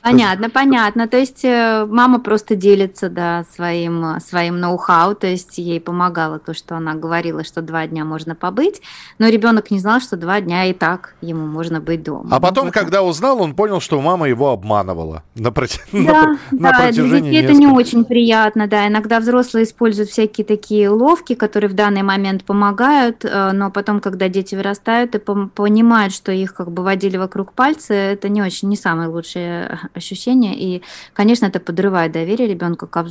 [0.05, 1.07] Понятно, понятно.
[1.07, 6.53] То есть э, мама просто делится, да, своим, своим ноу-хау, то есть ей помогало то,
[6.53, 8.83] что она говорила, что два дня можно побыть,
[9.17, 12.27] но ребенок не знал, что два дня и так ему можно быть дома.
[12.29, 15.79] А потом, ну, когда узнал, он понял, что мама его обманывала на, проти...
[15.91, 18.87] да, на, да, на протяжении для это не очень приятно, да.
[18.87, 24.29] Иногда взрослые используют всякие такие ловки, которые в данный момент помогают, э, но потом, когда
[24.29, 28.77] дети вырастают и понимают, что их как бы водили вокруг пальца, это не очень, не
[28.77, 30.55] самое лучшее ощущения.
[30.55, 30.81] И,
[31.13, 33.03] конечно, это подрывает доверие ребенка к,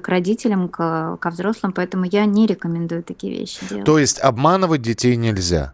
[0.00, 3.84] к родителям, к, ко взрослым, поэтому я не рекомендую такие вещи делать.
[3.84, 5.72] То есть обманывать детей нельзя?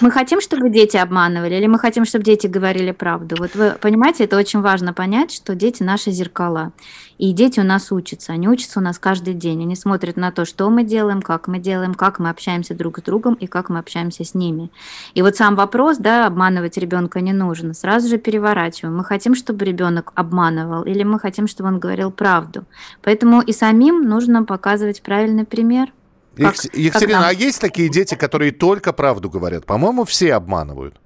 [0.00, 3.36] Мы хотим, чтобы дети обманывали, или мы хотим, чтобы дети говорили правду?
[3.38, 6.72] Вот вы понимаете, это очень важно понять, что дети наши зеркала.
[7.18, 8.32] И дети у нас учатся.
[8.32, 9.62] Они учатся у нас каждый день.
[9.62, 13.02] Они смотрят на то, что мы делаем, как мы делаем, как мы общаемся друг с
[13.02, 14.70] другом и как мы общаемся с ними.
[15.14, 17.74] И вот сам вопрос, да, обманывать ребенка не нужно.
[17.74, 18.96] Сразу же переворачиваем.
[18.96, 22.64] Мы хотим, чтобы ребенок обманывал, или мы хотим, чтобы он говорил правду.
[23.02, 25.92] Поэтому и самим нужно показывать правильный пример.
[26.36, 29.66] Как, Екатерина, как а есть такие дети, которые только правду говорят?
[29.66, 31.01] По-моему, все обманывают.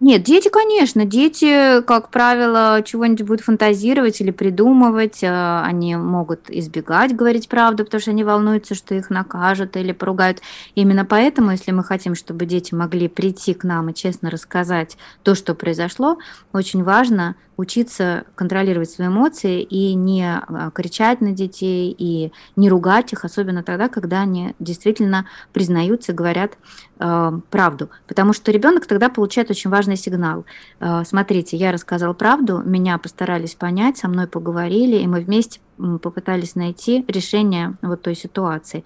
[0.00, 7.14] Нет, дети, конечно, дети, как правило, чего-нибудь будут фантазировать или придумывать, э, они могут избегать
[7.14, 10.40] говорить правду, потому что они волнуются, что их накажут или поругают.
[10.74, 15.36] Именно поэтому, если мы хотим, чтобы дети могли прийти к нам и честно рассказать то,
[15.36, 16.18] что произошло,
[16.52, 23.12] очень важно учиться контролировать свои эмоции и не а, кричать на детей, и не ругать
[23.12, 26.58] их, особенно тогда, когда они действительно признаются говорят
[27.04, 27.90] э, правду.
[28.06, 30.44] Потому что ребенок тогда получает очень важный сигнал.
[30.80, 36.54] Э, смотрите, я рассказал правду, меня постарались понять, со мной поговорили, и мы вместе попытались
[36.54, 38.84] найти решение вот той ситуации.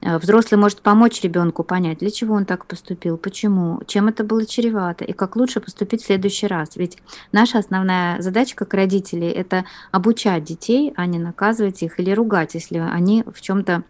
[0.00, 4.44] Э, взрослый может помочь ребенку понять, для чего он так поступил, почему, чем это было
[4.44, 6.76] чревато и как лучше поступить в следующий раз.
[6.76, 6.98] Ведь
[7.32, 12.78] наша основная задача как родителей– это обучать детей, а не наказывать их или ругать, если
[12.78, 13.84] они в чем-то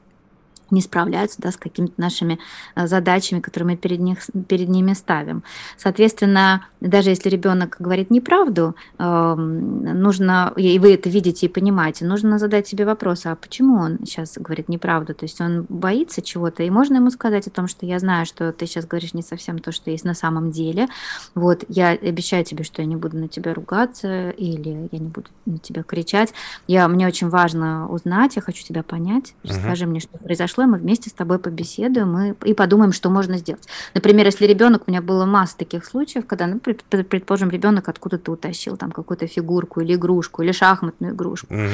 [0.75, 2.39] не справляются да, с какими-то нашими
[2.75, 5.43] э, задачами, которые мы перед, них, перед ними ставим.
[5.77, 12.39] Соответственно, даже если ребенок говорит неправду, эм, нужно, и вы это видите и понимаете, нужно
[12.39, 15.15] задать себе вопрос, а почему он сейчас говорит неправду?
[15.15, 18.53] То есть он боится чего-то, и можно ему сказать о том, что я знаю, что
[18.53, 20.89] ты сейчас говоришь не совсем то, что есть на самом деле.
[21.35, 25.29] Вот, я обещаю тебе, что я не буду на тебя ругаться, или я не буду
[25.47, 26.35] на тебя кричать.
[26.67, 29.35] Я, мне очень важно узнать, я хочу тебя понять.
[29.43, 29.89] Расскажи uh-huh.
[29.89, 33.67] мне, что произошло, сделаем, мы вместе с тобой побеседуем и, и подумаем, что можно сделать.
[33.95, 38.77] Например, если ребенок, у меня было масса таких случаев, когда, ну, предположим, ребенок откуда-то утащил
[38.77, 41.55] там какую-то фигурку или игрушку, или шахматную игрушку.
[41.55, 41.71] Угу.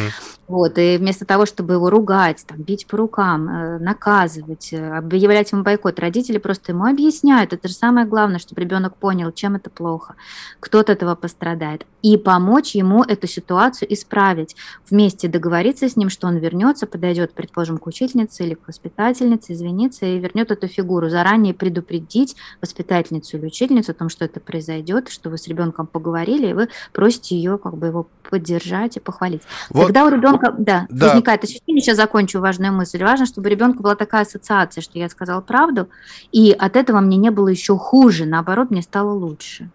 [0.48, 5.53] Вот, и вместо того, чтобы его ругать, там, бить по рукам, э, наказывать, э, объявлять
[5.53, 7.53] ему бойкот, родители просто ему объясняют.
[7.53, 10.14] Это же самое главное, чтобы ребенок понял, чем это плохо,
[10.61, 11.87] кто от этого пострадает.
[12.03, 14.57] И помочь ему эту ситуацию исправить.
[14.88, 20.06] Вместе договориться с ним, что он вернется, подойдет, предположим, к учительнице или к воспитательница извиниться
[20.06, 21.08] и вернет эту фигуру.
[21.08, 26.48] Заранее предупредить воспитательницу или учительницу о том, что это произойдет, что вы с ребенком поговорили,
[26.48, 29.42] и вы просите ее как бы его поддержать и похвалить.
[29.70, 29.86] Вот.
[29.86, 31.08] Когда у ребенка да, да.
[31.08, 35.08] возникает ощущение, сейчас закончу важную мысль, важно, чтобы у ребенка была такая ассоциация, что я
[35.08, 35.88] сказал правду,
[36.32, 39.70] и от этого мне не было еще хуже, наоборот, мне стало лучше.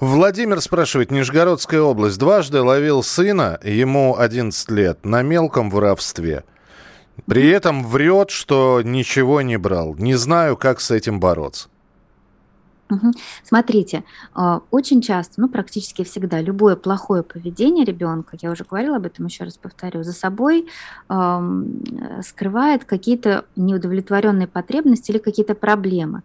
[0.00, 6.44] Владимир спрашивает, Нижегородская область, дважды ловил сына, ему 11 лет, на мелком воровстве.
[7.26, 9.94] При этом врет, что ничего не брал.
[9.96, 11.68] Не знаю, как с этим бороться.
[13.44, 14.04] Смотрите,
[14.34, 19.26] а, очень часто, ну практически всегда, любое плохое поведение ребенка, я уже говорила об этом,
[19.26, 20.66] еще раз повторю, за собой
[21.08, 21.62] э,
[22.24, 26.22] скрывает какие-то неудовлетворенные потребности или какие-то проблемы.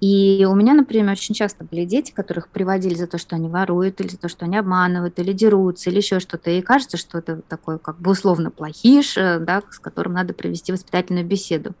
[0.00, 4.00] И у меня, например, очень часто были дети, которых приводили за то, что они воруют,
[4.00, 6.50] или за то, что они обманывают, или дерутся, или еще что-то.
[6.50, 10.70] И кажется, что это такой как бы условно плохиш, э, да, с которым надо провести
[10.70, 11.74] воспитательную беседу.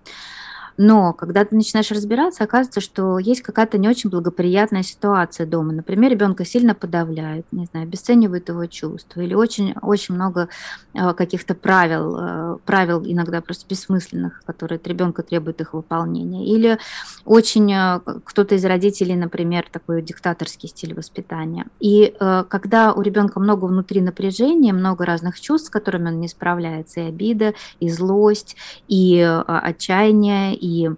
[0.78, 5.72] Но когда ты начинаешь разбираться, оказывается, что есть какая-то не очень благоприятная ситуация дома.
[5.72, 10.48] Например, ребенка сильно подавляют, не знаю, обесценивают его чувства, или очень, очень много
[10.94, 16.46] э, каких-то правил, э, правил иногда просто бессмысленных, которые от ребенка требуют их выполнения.
[16.46, 16.78] Или
[17.24, 21.66] очень э, кто-то из родителей, например, такой диктаторский стиль воспитания.
[21.80, 22.14] И
[22.48, 27.04] когда у ребенка много внутри напряжения, много разных чувств, с которыми он не справляется, и
[27.04, 28.56] обида, и злость,
[28.88, 30.90] и отчаяние, и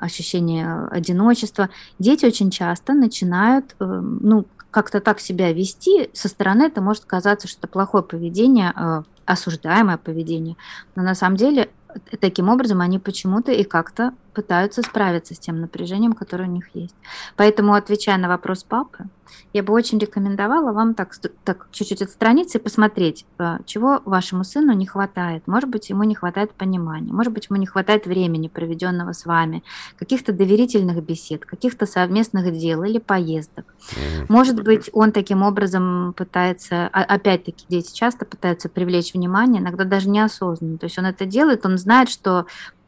[0.00, 6.80] ощущение одиночества, дети очень часто начинают, э, ну, как-то так себя вести, со стороны это
[6.80, 10.56] может казаться, что это плохое поведение, э, осуждаемое поведение,
[10.96, 11.70] но на самом деле
[12.20, 16.94] таким образом они почему-то и как-то пытаются справиться с тем напряжением, которое у них есть.
[17.36, 19.06] Поэтому, отвечая на вопрос папы,
[19.52, 21.14] я бы очень рекомендовала вам так,
[21.44, 25.46] так чуть-чуть отстраниться и посмотреть, э, чего вашему сыну не хватает.
[25.46, 29.62] Может быть, ему не хватает понимания, может быть, ему не хватает времени, проведенного с вами,
[29.98, 33.66] каких-то доверительных бесед, каких-то совместных дел или поездок.
[34.28, 40.78] Может быть, он таким образом пытается, опять-таки, дети часто пытаются привлечь внимание, иногда даже неосознанно.
[40.78, 42.46] То есть он это делает, он знает, что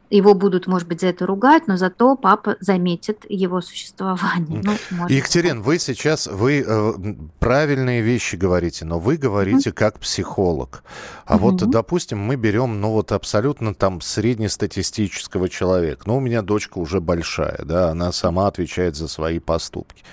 [0.09, 4.61] его будут, может быть, за это ругать, но зато папа заметит его существование.
[4.63, 6.93] Ну, Екатерин, вы сейчас вы э,
[7.39, 9.77] правильные вещи говорите, но вы говорите угу.
[9.77, 10.83] как психолог.
[11.25, 11.49] А угу.
[11.49, 16.03] вот, допустим, мы берем, ну вот абсолютно там среднестатистического человека.
[16.05, 20.03] Ну, у меня дочка уже большая, да, она сама отвечает за свои поступки.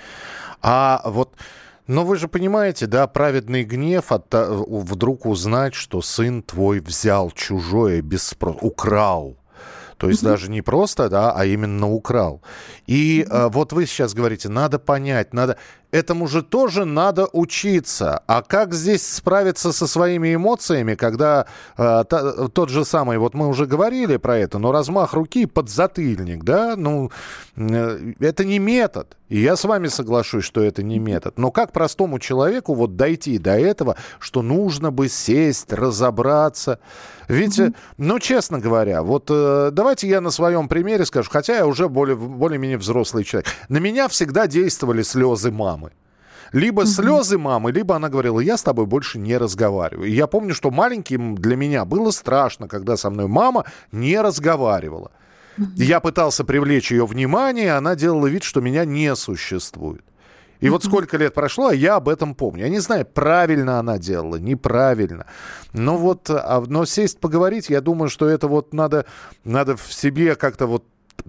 [0.61, 1.35] А вот
[1.85, 8.01] но вы же понимаете, да, праведный гнев от, вдруг узнать, что сын твой взял чужое
[8.01, 9.35] без спроса, украл.
[9.97, 10.27] То есть mm-hmm.
[10.27, 12.41] даже не просто, да, а именно украл.
[12.87, 13.49] И mm-hmm.
[13.51, 15.57] вот вы сейчас говорите, надо понять, надо
[15.93, 18.23] этому же тоже надо учиться.
[18.27, 21.45] А как здесь справиться со своими эмоциями, когда
[21.77, 25.69] э, та, тот же самый, вот мы уже говорили про это, но размах руки под
[25.69, 27.11] затыльник, да, ну,
[27.55, 29.15] э, это не метод.
[29.29, 31.39] И я с вами соглашусь, что это не метод.
[31.39, 36.79] Но как простому человеку вот дойти до этого, что нужно бы сесть, разобраться?
[37.27, 37.75] Ведь, mm-hmm.
[37.97, 42.15] ну, честно говоря, вот э, давайте я на своем примере скажу, хотя я уже более,
[42.15, 43.47] более-менее взрослый человек.
[43.69, 45.82] На меня всегда действовали слезы мамы.
[46.53, 50.07] Либо слезы мамы, либо она говорила, я с тобой больше не разговариваю.
[50.07, 55.11] И я помню, что маленьким для меня было страшно, когда со мной мама не разговаривала.
[55.75, 60.03] Я пытался привлечь ее внимание, она делала вид, что меня не существует.
[60.59, 62.63] И вот сколько лет прошло, а я об этом помню.
[62.63, 65.25] Я не знаю, правильно она делала, неправильно.
[65.73, 69.05] Но вот, а, но сесть поговорить, я думаю, что это вот надо,
[69.43, 70.85] надо в себе как-то вот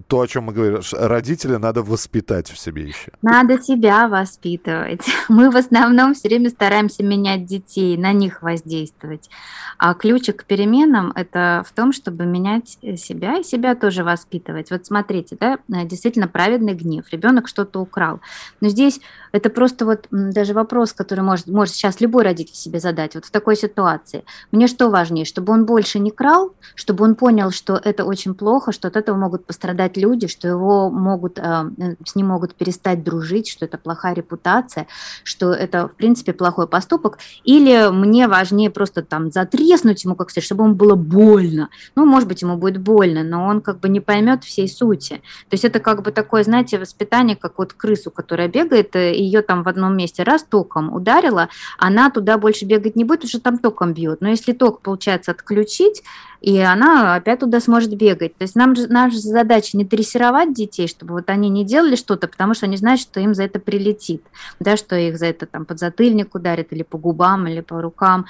[0.07, 3.11] то, о чем мы говорим, родителя надо воспитать в себе еще.
[3.21, 5.01] Надо себя воспитывать.
[5.29, 9.29] Мы в основном все время стараемся менять детей, на них воздействовать.
[9.77, 14.69] А ключик к переменам– это в том, чтобы менять себя и себя тоже воспитывать.
[14.69, 17.05] Вот смотрите, да, действительно праведный гнев.
[17.11, 18.19] Ребенок что-то украл.
[18.61, 18.99] Но здесь
[19.31, 23.15] это просто вот даже вопрос, который может, может сейчас любой родитель себе задать.
[23.15, 24.23] Вот в такой ситуации.
[24.51, 28.71] Мне что важнее, чтобы он больше не крал, чтобы он понял, что это очень плохо,
[28.71, 31.71] что от этого могут пострадать страдать люди, что его могут, э,
[32.05, 34.87] с ним могут перестать дружить, что это плохая репутация,
[35.23, 40.45] что это, в принципе, плохой поступок, или мне важнее просто там затреснуть ему, как сказать,
[40.45, 41.69] чтобы ему было больно.
[41.95, 45.21] Ну, может быть, ему будет больно, но он как бы не поймет всей сути.
[45.49, 49.41] То есть это как бы такое, знаете, воспитание, как вот крысу, которая бегает, э, ее
[49.41, 53.41] там в одном месте раз током ударила, она туда больше бегать не будет, потому что
[53.41, 54.21] там током бьет.
[54.21, 56.03] Но если ток, получается, отключить,
[56.45, 58.37] и она опять туда сможет бегать.
[58.37, 62.27] То есть нам же, наша задача не дрессировать детей, чтобы вот они не делали что-то,
[62.27, 64.23] потому что они знают, что им за это прилетит,
[64.59, 68.25] да, что их за это там под затыльник ударит или по губам, или по рукам.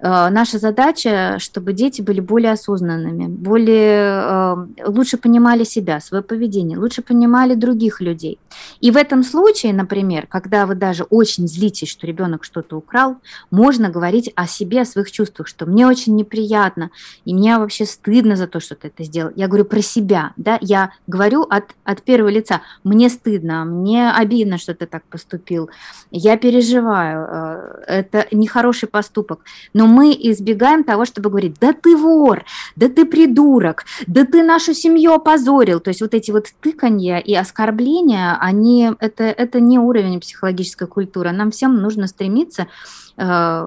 [0.00, 6.78] Э, наша задача, чтобы дети были более осознанными, более э, лучше понимали себя, свое поведение,
[6.78, 8.38] лучше понимали других людей.
[8.80, 13.16] И в этом случае, например, когда вы даже очень злитесь, что ребенок что-то украл,
[13.50, 16.90] можно говорить о себе, о своих чувствах, что мне очень неприятно,
[17.24, 19.32] и мне вообще стыдно за то, что ты это сделал.
[19.34, 24.58] Я говорю про себя, да, я говорю от, от первого лица, мне стыдно, мне обидно,
[24.58, 25.70] что ты так поступил,
[26.10, 29.40] я переживаю, э, это нехороший поступок,
[29.72, 32.44] но мы избегаем того, чтобы говорить, да ты вор,
[32.76, 35.80] да ты придурок, да ты нашу семью опозорил.
[35.80, 41.32] То есть вот эти вот тыканья и оскорбления, они, это, это не уровень психологической культуры.
[41.32, 42.66] Нам всем нужно стремиться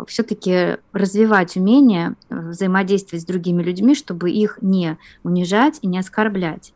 [0.07, 6.73] все-таки развивать умение взаимодействовать с другими людьми, чтобы их не унижать и не оскорблять.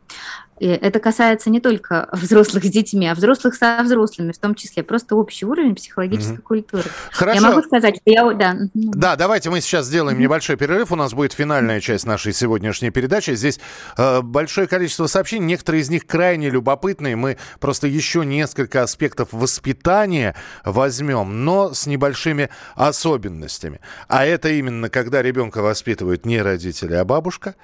[0.58, 4.82] И это касается не только взрослых с детьми, а взрослых со взрослыми, в том числе.
[4.82, 6.42] Просто общий уровень психологической mm-hmm.
[6.42, 6.84] культуры.
[7.12, 7.40] Хорошо.
[7.40, 8.32] Я могу сказать, что я...
[8.32, 10.22] Да, да давайте мы сейчас сделаем mm-hmm.
[10.22, 10.92] небольшой перерыв.
[10.92, 13.34] У нас будет финальная часть нашей сегодняшней передачи.
[13.34, 13.60] Здесь
[13.96, 15.46] э, большое количество сообщений.
[15.46, 17.16] Некоторые из них крайне любопытные.
[17.16, 23.80] Мы просто еще несколько аспектов воспитания возьмем, но с небольшими особенностями.
[24.08, 27.54] А это именно, когда ребенка воспитывают не родители, а бабушка.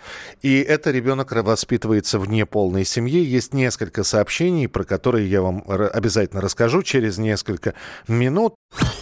[0.43, 3.25] И это ребенок воспитывается в неполной полной семье.
[3.25, 7.75] Есть несколько сообщений, про которые я вам обязательно расскажу через несколько
[8.09, 8.55] минут.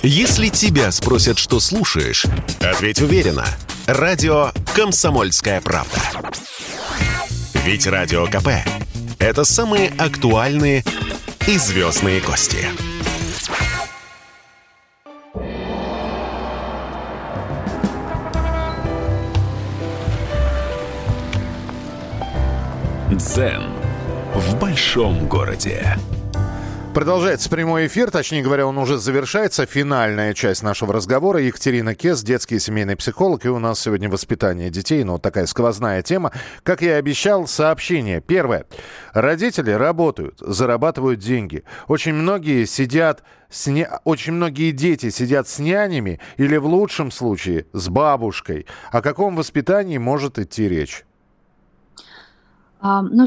[0.02, 2.26] Если тебя спросят, что слушаешь,
[2.60, 3.44] ответь уверенно.
[3.86, 6.00] Радио «Комсомольская правда».
[7.64, 8.48] Ведь Радио КП–
[9.18, 10.84] это самые актуальные
[11.46, 12.89] и звездные гости.
[23.16, 23.64] Дзен
[24.36, 25.96] в большом городе.
[26.94, 29.66] Продолжается прямой эфир, точнее говоря, он уже завершается.
[29.66, 31.40] Финальная часть нашего разговора.
[31.40, 33.44] Екатерина Кес, детский и семейный психолог.
[33.44, 35.02] И у нас сегодня воспитание детей.
[35.02, 36.30] Ну, вот такая сквозная тема.
[36.62, 38.20] Как я и обещал, сообщение.
[38.20, 38.66] Первое.
[39.12, 41.64] Родители работают, зарабатывают деньги.
[41.88, 43.88] Очень многие сидят с не...
[44.04, 48.66] Очень многие дети сидят с нянями или в лучшем случае с бабушкой.
[48.92, 51.04] О каком воспитании может идти речь?
[52.80, 53.26] А, ну,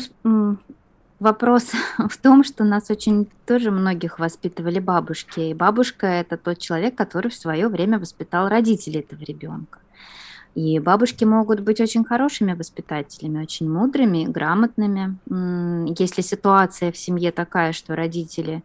[1.23, 1.71] Вопрос
[2.09, 5.39] в том, что нас очень тоже многих воспитывали бабушки.
[5.39, 9.79] И бабушка– это тот человек, который в свое время воспитал родителей этого ребенка.
[10.53, 15.17] И бабушки могут быть очень хорошими воспитателями, очень мудрыми, грамотными.
[15.97, 18.61] Если ситуация в семье такая, что родители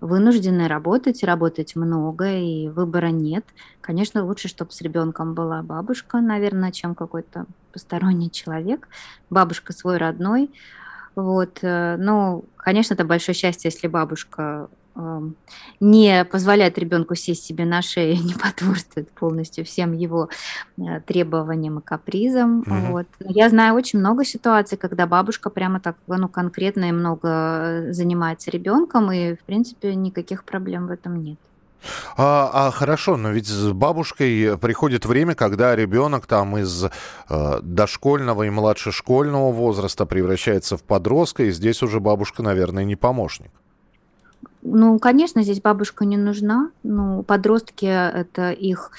[0.00, 3.44] вынуждены работать, работать много, и выбора нет,
[3.80, 8.88] конечно, лучше, чтобы с ребенком была бабушка, наверное, чем какой-то посторонний человек.
[9.30, 10.50] Бабушка свой родной–
[11.16, 14.68] вот, э, ну, конечно, это большое счастье, если бабушка
[15.80, 20.28] не позволяет ребенку сесть себе на шею, не потворствует полностью всем его
[20.78, 22.62] э, требованиям и капризам.
[22.62, 22.90] Mm-hmm.
[22.90, 23.06] Вот.
[23.20, 28.50] Я знаю очень много ситуаций, когда бабушка прямо так ну, конкретно и много э, занимается
[28.50, 31.38] ребенком, и, в принципе, никаких проблем в этом нет.
[32.16, 38.44] А, а хорошо, но ведь с бабушкой приходит время, когда ребенок там из э, дошкольного
[38.44, 43.50] и младшешкольного возраста превращается в подростка, и здесь уже бабушка, наверное, не помощник.
[44.68, 46.70] Ну, конечно, здесь бабушка не нужна.
[46.82, 48.90] Ну, подростки– это их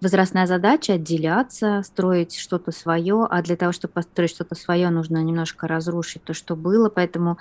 [0.00, 5.68] возрастная задача отделяться, строить что-то свое, а для того, чтобы построить что-то свое, нужно немножко
[5.68, 6.88] разрушить то, что было.
[6.88, 7.38] Поэтому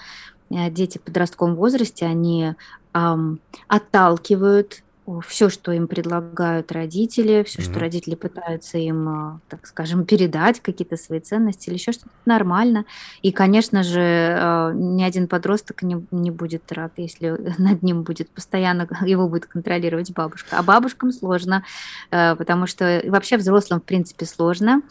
[0.51, 2.53] э, дети в подростковом возрасте, они
[2.93, 4.83] эм, отталкивают
[5.19, 7.71] все, что им предлагают родители, все, mm-hmm.
[7.71, 12.85] что родители пытаются им, а, так скажем, передать, какие-то свои ценности или еще что-то нормально.
[13.21, 18.29] И, конечно же, а, ни один подросток не, не будет рад, если над ним будет
[18.29, 20.57] постоянно, его будет контролировать бабушка.
[20.57, 21.63] А бабушкам сложно,
[22.09, 24.81] а, потому что вообще взрослым, в принципе, сложно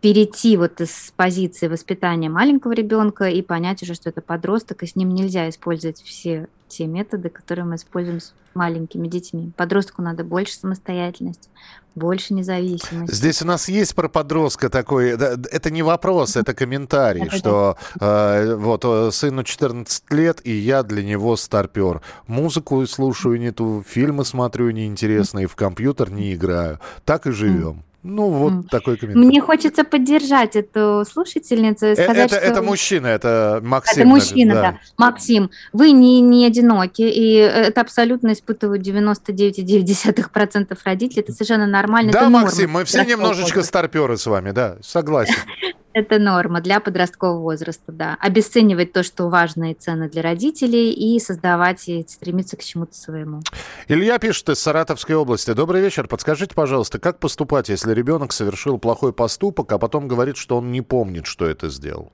[0.00, 4.96] перейти вот из позиции воспитания маленького ребенка и понять уже, что это подросток, и с
[4.96, 9.52] ним нельзя использовать все те методы, которые мы используем с маленькими детьми.
[9.56, 11.48] Подростку надо больше самостоятельности,
[11.94, 13.14] больше независимости.
[13.14, 18.84] Здесь у нас есть про подростка такой, это не вопрос, это комментарий, что э, вот
[18.84, 22.00] э, сыну 14 лет, и я для него старпер.
[22.26, 26.80] Музыку слушаю не ту, фильмы смотрю неинтересные, в компьютер не играю.
[27.04, 27.84] Так и живем.
[28.02, 29.26] Ну, вот такой комментарий.
[29.26, 32.46] Мне хочется поддержать эту слушательницу и э, сказать, это, что...
[32.46, 34.02] Это мужчина, это Максим.
[34.02, 34.62] Это мужчина, да.
[34.62, 34.78] да.
[34.96, 41.20] Максим, вы не, не одиноки, и это абсолютно испытывают 99,9% родителей.
[41.20, 42.12] Это совершенно нормально.
[42.12, 45.34] Да, Максим, мы все немножечко старперы с вами, да, согласен.
[45.92, 48.16] Это норма для подросткового возраста, да.
[48.20, 53.40] Обесценивать то, что важно и ценно для родителей, и создавать, и стремиться к чему-то своему.
[53.88, 55.52] Илья пишет из Саратовской области.
[55.52, 56.06] Добрый вечер.
[56.06, 60.80] Подскажите, пожалуйста, как поступать, если ребенок совершил плохой поступок, а потом говорит, что он не
[60.80, 62.12] помнит, что это сделал?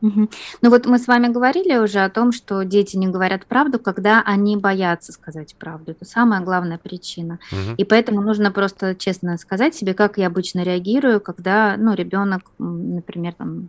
[0.00, 0.28] Угу.
[0.62, 4.22] Ну вот мы с вами говорили уже о том, что дети не говорят правду, когда
[4.24, 5.92] они боятся сказать правду.
[5.92, 7.38] Это самая главная причина.
[7.50, 7.74] Угу.
[7.78, 13.34] И поэтому нужно просто честно сказать себе, как я обычно реагирую, когда ну, ребенок, например,
[13.34, 13.68] там,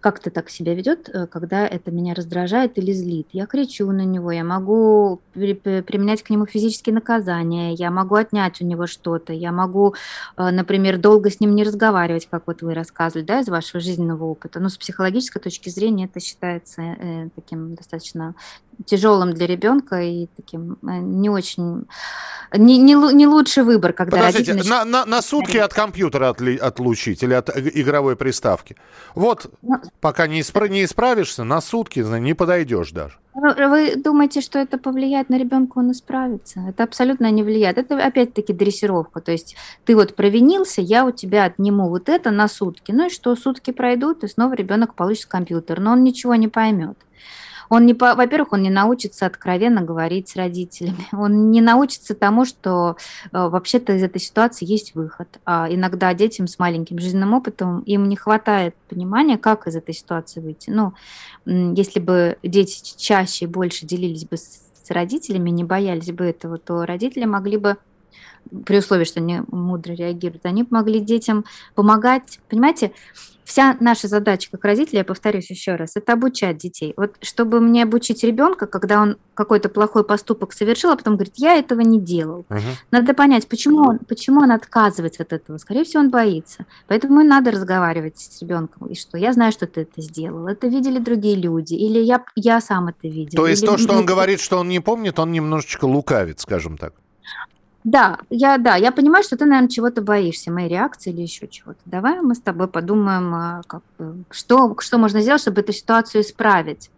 [0.00, 3.28] как-то так себя ведет, э, когда это меня раздражает или злит.
[3.32, 8.64] Я кричу на него, я могу применять к нему физические наказания, я могу отнять у
[8.64, 9.94] него что-то, я могу,
[10.36, 14.24] э, например, долго с ним не разговаривать, как вот вы рассказывали, да, из вашего жизненного
[14.24, 14.60] опыта.
[14.60, 18.34] Но с психологической точки точки зрения это считается э, таким достаточно
[18.84, 21.86] тяжелым для ребенка и таким э, не очень
[22.56, 24.70] не, не, не лучший выбор, когда Подождите, родители...
[24.70, 28.76] на, на, на сутки от компьютера отли, отлучить или от игровой приставки.
[29.14, 33.18] Вот, ну, пока не, испра- не исправишься, на сутки не подойдешь даже.
[33.34, 36.60] Вы думаете, что это повлияет на ребенка, он исправится?
[36.68, 37.78] Это абсолютно не влияет.
[37.78, 39.20] Это опять-таки дрессировка.
[39.20, 39.54] То есть
[39.84, 42.90] ты вот провинился, я у тебя отниму вот это на сутки.
[42.90, 45.78] Ну и что, сутки пройдут, и снова ребенок получит компьютер.
[45.78, 46.98] Но он ничего не поймет.
[47.68, 51.06] Он не, во-первых, он не научится откровенно говорить с родителями.
[51.12, 55.28] Он не научится тому, что э, вообще-то из этой ситуации есть выход.
[55.44, 60.40] А иногда детям с маленьким жизненным опытом им не хватает понимания, как из этой ситуации
[60.40, 60.70] выйти.
[60.70, 60.94] Ну,
[61.44, 66.86] если бы дети чаще и больше делились бы с родителями, не боялись бы этого, то
[66.86, 67.76] родители могли бы
[68.64, 71.44] при условии, что они мудро реагируют, они могли детям
[71.74, 72.92] помогать, понимаете,
[73.48, 76.92] Вся наша задача как родителей, я повторюсь еще раз, это обучать детей.
[76.98, 81.54] Вот чтобы мне обучить ребенка, когда он какой-то плохой поступок совершил, а потом говорит, я
[81.54, 82.44] этого не делал.
[82.50, 82.60] Угу.
[82.90, 85.56] Надо понять, почему он, почему он отказывается от этого.
[85.56, 86.66] Скорее всего, он боится.
[86.88, 88.88] Поэтому надо разговаривать с ребенком.
[88.88, 90.46] И что я знаю, что ты это сделал.
[90.46, 91.72] Это видели другие люди.
[91.72, 93.38] Или я, я сам это видел.
[93.38, 96.76] То есть или, то, что он говорит, что он не помнит, он немножечко лукавит, скажем
[96.76, 96.92] так.
[97.88, 101.80] Да, я, да, я понимаю, что ты, наверное, чего-то боишься, моей реакции или еще чего-то.
[101.86, 103.82] Давай мы с тобой подумаем, а, как,
[104.30, 106.90] что, что можно сделать, чтобы эту ситуацию исправить.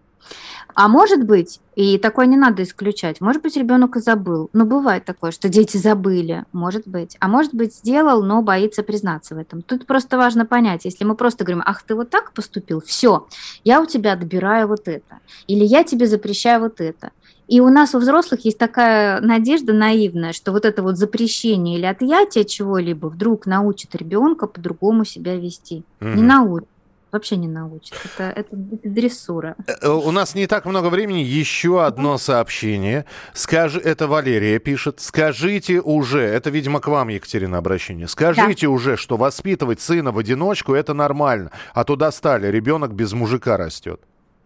[0.74, 4.50] А может быть, и такое не надо исключать, может быть, ребенок и забыл.
[4.52, 7.16] Но бывает такое, что дети забыли, может быть.
[7.20, 9.62] А может быть, сделал, но боится признаться в этом.
[9.62, 13.28] Тут просто важно понять, если мы просто говорим, ах, ты вот так поступил, все,
[13.62, 15.20] я у тебя отбираю вот это.
[15.46, 17.12] Или я тебе запрещаю вот это.
[17.50, 21.84] И у нас у взрослых есть такая надежда наивная, что вот это вот запрещение или
[21.84, 25.82] отъятие чего-либо вдруг научит ребенка по-другому себя вести.
[26.00, 26.10] Угу.
[26.10, 26.68] Не научит.
[27.10, 27.94] Вообще не научит.
[28.04, 29.56] Это, это, это дрессура.
[29.66, 31.18] Э, э, у нас не так много времени.
[31.18, 33.04] Еще одно сообщение.
[33.34, 35.00] Скажи, это Валерия пишет.
[35.00, 38.06] Скажите уже, это, видимо, к вам, Екатерина, обращение.
[38.06, 38.72] Скажите да.
[38.72, 41.50] уже, что воспитывать сына в одиночку это нормально.
[41.74, 44.00] А то достали, ребенок без мужика растет.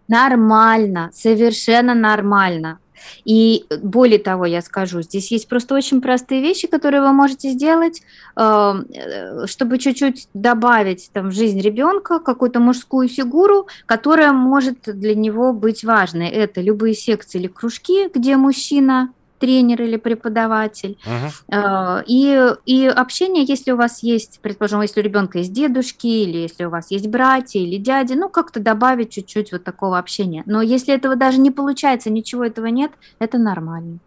[0.09, 2.78] Нормально, совершенно нормально.
[3.24, 8.03] И более того, я скажу, здесь есть просто очень простые вещи, которые вы можете сделать,
[8.36, 15.14] эм, э, чтобы чуть-чуть добавить там, в жизнь ребенка какую-то мужскую фигуру, которая может для
[15.14, 16.28] него быть важной.
[16.28, 19.11] Это любые секции или кружки, где мужчина
[19.45, 20.97] тренер или преподаватель.
[21.05, 22.03] Uh-huh.
[22.07, 26.64] И, и общение, если у вас есть, предположим, если у ребенка есть дедушки, или если
[26.64, 30.42] у вас есть братья или дяди, ну, как-то добавить чуть-чуть вот такого общения.
[30.47, 33.99] Но если этого даже не получается, ничего этого нет, это нормально.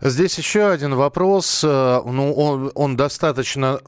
[0.00, 1.62] Здесь еще один вопрос.
[1.64, 3.80] Э, ну, он, он достаточно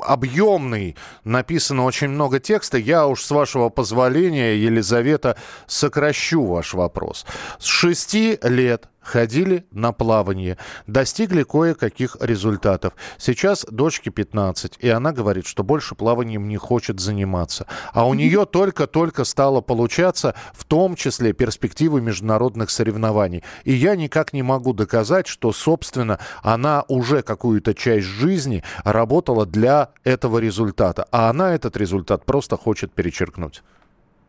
[0.00, 2.78] объемный, написано очень много текста.
[2.78, 7.24] Я уж, с вашего позволения, Елизавета, сокращу ваш вопрос.
[7.58, 12.94] С шести лет ходили на плавание, достигли кое-каких результатов.
[13.18, 17.66] Сейчас дочке 15, и она говорит, что больше плаванием не хочет заниматься.
[17.92, 23.44] А у нее только-только стало получаться, в том числе перспективы международных соревнований.
[23.64, 29.90] И я никак не могу доказать, что, собственно, она уже какую-то часть жизни работала для
[30.02, 33.62] этого результата, а она этот результат просто хочет перечеркнуть.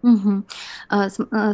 [0.06, 0.44] Угу.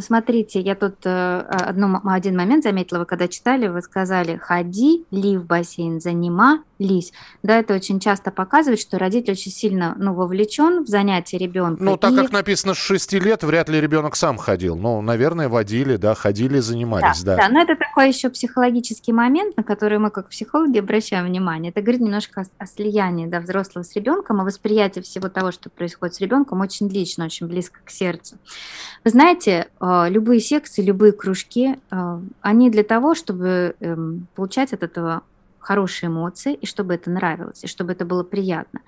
[0.00, 5.38] Смотрите, я тут э, одно, один момент заметила, вы когда читали, вы сказали «ходи ли
[5.38, 7.12] в бассейн, занима лись.
[7.42, 11.82] Да, это очень часто показывает, что родитель очень сильно ну, вовлечен в занятия ребенка.
[11.82, 12.16] Ну, так и...
[12.16, 14.76] как написано с 6 лет, вряд ли ребенок сам ходил.
[14.76, 17.36] Ну, наверное, водили, да, ходили, занимались, да.
[17.36, 21.70] Да, да но это такой еще психологический момент, на который мы как психологи обращаем внимание.
[21.70, 25.70] Это говорит немножко о, о слиянии да, взрослого с ребенком, о восприятии всего того, что
[25.70, 28.36] происходит с ребенком, очень лично, очень близко к сердцу.
[29.04, 34.82] Вы знаете, э, любые секции, любые кружки, э, они для того, чтобы эм, получать от
[34.82, 35.22] этого
[35.62, 38.80] хорошие эмоции, и чтобы это нравилось, и чтобы это было приятно.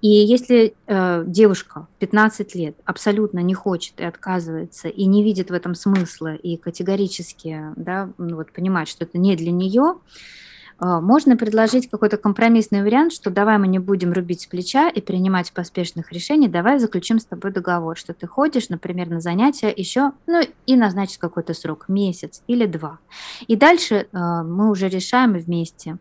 [0.00, 5.50] И если э, девушка в 15 лет абсолютно не хочет и отказывается, и не видит
[5.50, 9.96] в этом смысла, и категорически да, ну, вот, понимает, что это не для нее,
[10.78, 15.52] можно предложить какой-то компромиссный вариант, что давай мы не будем рубить с плеча и принимать
[15.52, 20.42] поспешных решений, давай заключим с тобой договор, что ты ходишь, например, на занятия еще, ну
[20.66, 22.98] и назначить какой-то срок, месяц или два.
[23.46, 25.96] И дальше а, мы уже решаем вместе.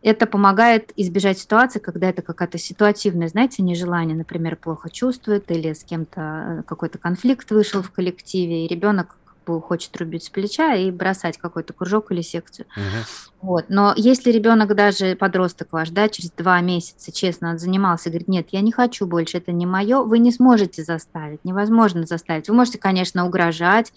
[0.00, 5.82] Это помогает избежать ситуации, когда это какая-то ситуативная, знаете, нежелание, например, плохо чувствует или с
[5.82, 9.16] кем-то э, какой-то конфликт вышел в коллективе, и ребенок
[9.60, 12.66] хочет рубить с плеча и бросать какой-то кружок или секцию.
[12.76, 13.48] Угу.
[13.48, 13.64] Вот.
[13.68, 18.60] Но если ребенок даже подросток ваш, да, через два месяца честно занимался, говорит, нет, я
[18.60, 22.48] не хочу больше, это не мое, вы не сможете заставить, невозможно заставить.
[22.48, 23.92] Вы можете, конечно, угрожать,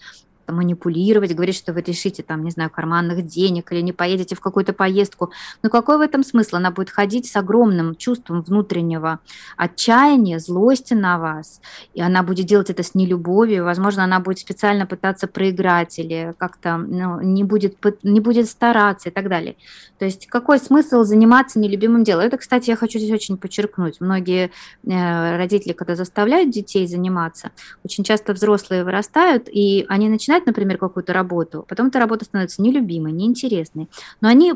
[0.48, 4.72] манипулировать, говорить, что вы решите там, не знаю, карманных денег или не поедете в какую-то
[4.72, 5.30] поездку.
[5.62, 6.56] Но какой в этом смысл?
[6.56, 9.20] Она будет ходить с огромным чувством внутреннего
[9.56, 11.60] отчаяния, злости на вас,
[11.94, 16.76] и она будет делать это с нелюбовью, возможно, она будет специально пытаться проиграть или как-то
[16.76, 19.56] ну, не, будет, не будет стараться и так далее.
[19.98, 22.24] То есть какой смысл заниматься нелюбимым делом?
[22.24, 24.00] Это, кстати, я хочу здесь очень подчеркнуть.
[24.00, 24.50] Многие
[24.84, 27.52] э, родители, когда заставляют детей заниматься,
[27.84, 32.62] очень часто взрослые вырастают, и они начинают начинают, например, какую-то работу, потом эта работа становится
[32.62, 33.88] нелюбимой, неинтересной,
[34.20, 34.54] но они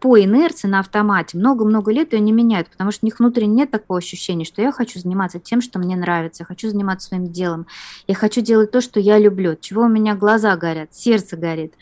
[0.00, 3.70] по инерции на автомате много-много лет ее не меняют, потому что у них внутренне нет
[3.70, 7.66] такого ощущения, что я хочу заниматься тем, что мне нравится, я хочу заниматься своим делом,
[8.06, 11.74] я хочу делать то, что я люблю, чего у меня глаза горят, сердце горит.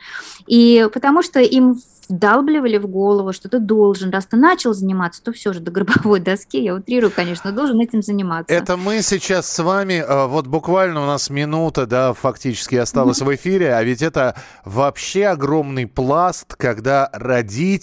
[0.47, 1.77] И потому что им
[2.09, 6.21] вдалбливали в голову, что ты должен, раз ты начал заниматься, то все же до гробовой
[6.21, 8.53] доски, я утрирую, конечно, должен этим заниматься.
[8.53, 13.35] Это мы сейчас с вами, э, вот буквально у нас минута, да, фактически осталась в
[13.35, 17.82] эфире, а ведь это вообще огромный пласт, когда родители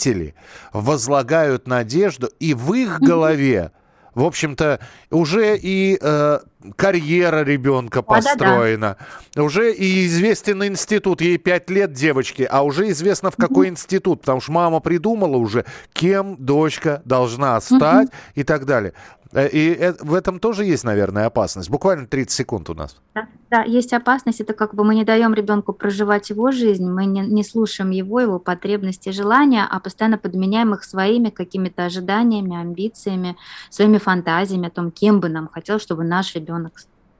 [0.74, 3.72] возлагают надежду, и в их голове
[4.16, 4.80] в общем-то,
[5.12, 6.40] уже и э,
[6.76, 9.44] карьера ребенка построена, да, да, да.
[9.44, 14.22] уже и известен институт, ей пять лет девочки, а уже известно в какой mm институт,
[14.22, 18.94] потому что мама придумала уже, кем дочка должна стать mm и так далее.
[19.32, 21.70] Э, и в этом тоже есть, наверное, опасность.
[21.70, 22.98] Буквально 30 секунд у нас.
[23.14, 24.42] Да, да есть опасность.
[24.42, 28.20] Это как бы мы не даем ребенку проживать его жизнь, мы не, не слушаем его,
[28.20, 33.38] его потребности, желания, а постоянно подменяем их своими какими-то ожиданиями, амбициями,
[33.70, 36.49] своими фантазиями о том, кем бы нам хотел, чтобы наш ребенок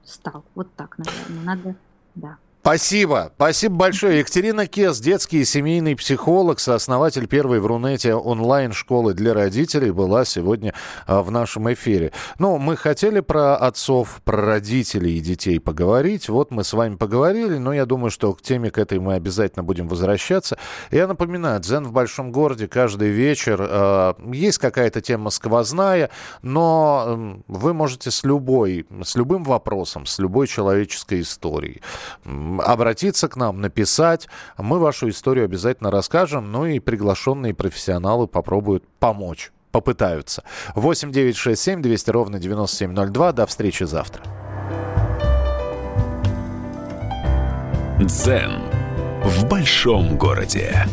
[0.04, 0.44] стал.
[0.54, 1.44] Вот так, наверное.
[1.44, 1.76] Надо,
[2.14, 2.38] да.
[2.62, 3.32] Спасибо.
[3.36, 4.18] Спасибо большое.
[4.18, 10.74] Екатерина Кес, детский и семейный психолог, сооснователь первой в Рунете онлайн-школы для родителей, была сегодня
[11.06, 12.12] а, в нашем эфире.
[12.38, 16.28] Ну, мы хотели про отцов, про родителей и детей поговорить.
[16.28, 19.62] Вот мы с вами поговорили, но я думаю, что к теме к этой мы обязательно
[19.62, 20.58] будем возвращаться.
[20.90, 23.58] Я напоминаю, «Дзен в большом городе» каждый вечер.
[23.58, 26.10] Э, есть какая-то тема сквозная,
[26.42, 31.80] но вы можете с любой, с любым вопросом, с любой человеческой историей
[32.58, 34.28] обратиться к нам, написать.
[34.56, 40.42] Мы вашу историю обязательно расскажем, ну и приглашенные профессионалы попробуют помочь, попытаются.
[40.74, 43.32] 8 9 6 7 200 ровно 9702.
[43.32, 44.24] До встречи завтра.
[48.00, 48.62] Дзен
[49.24, 50.86] в большом городе.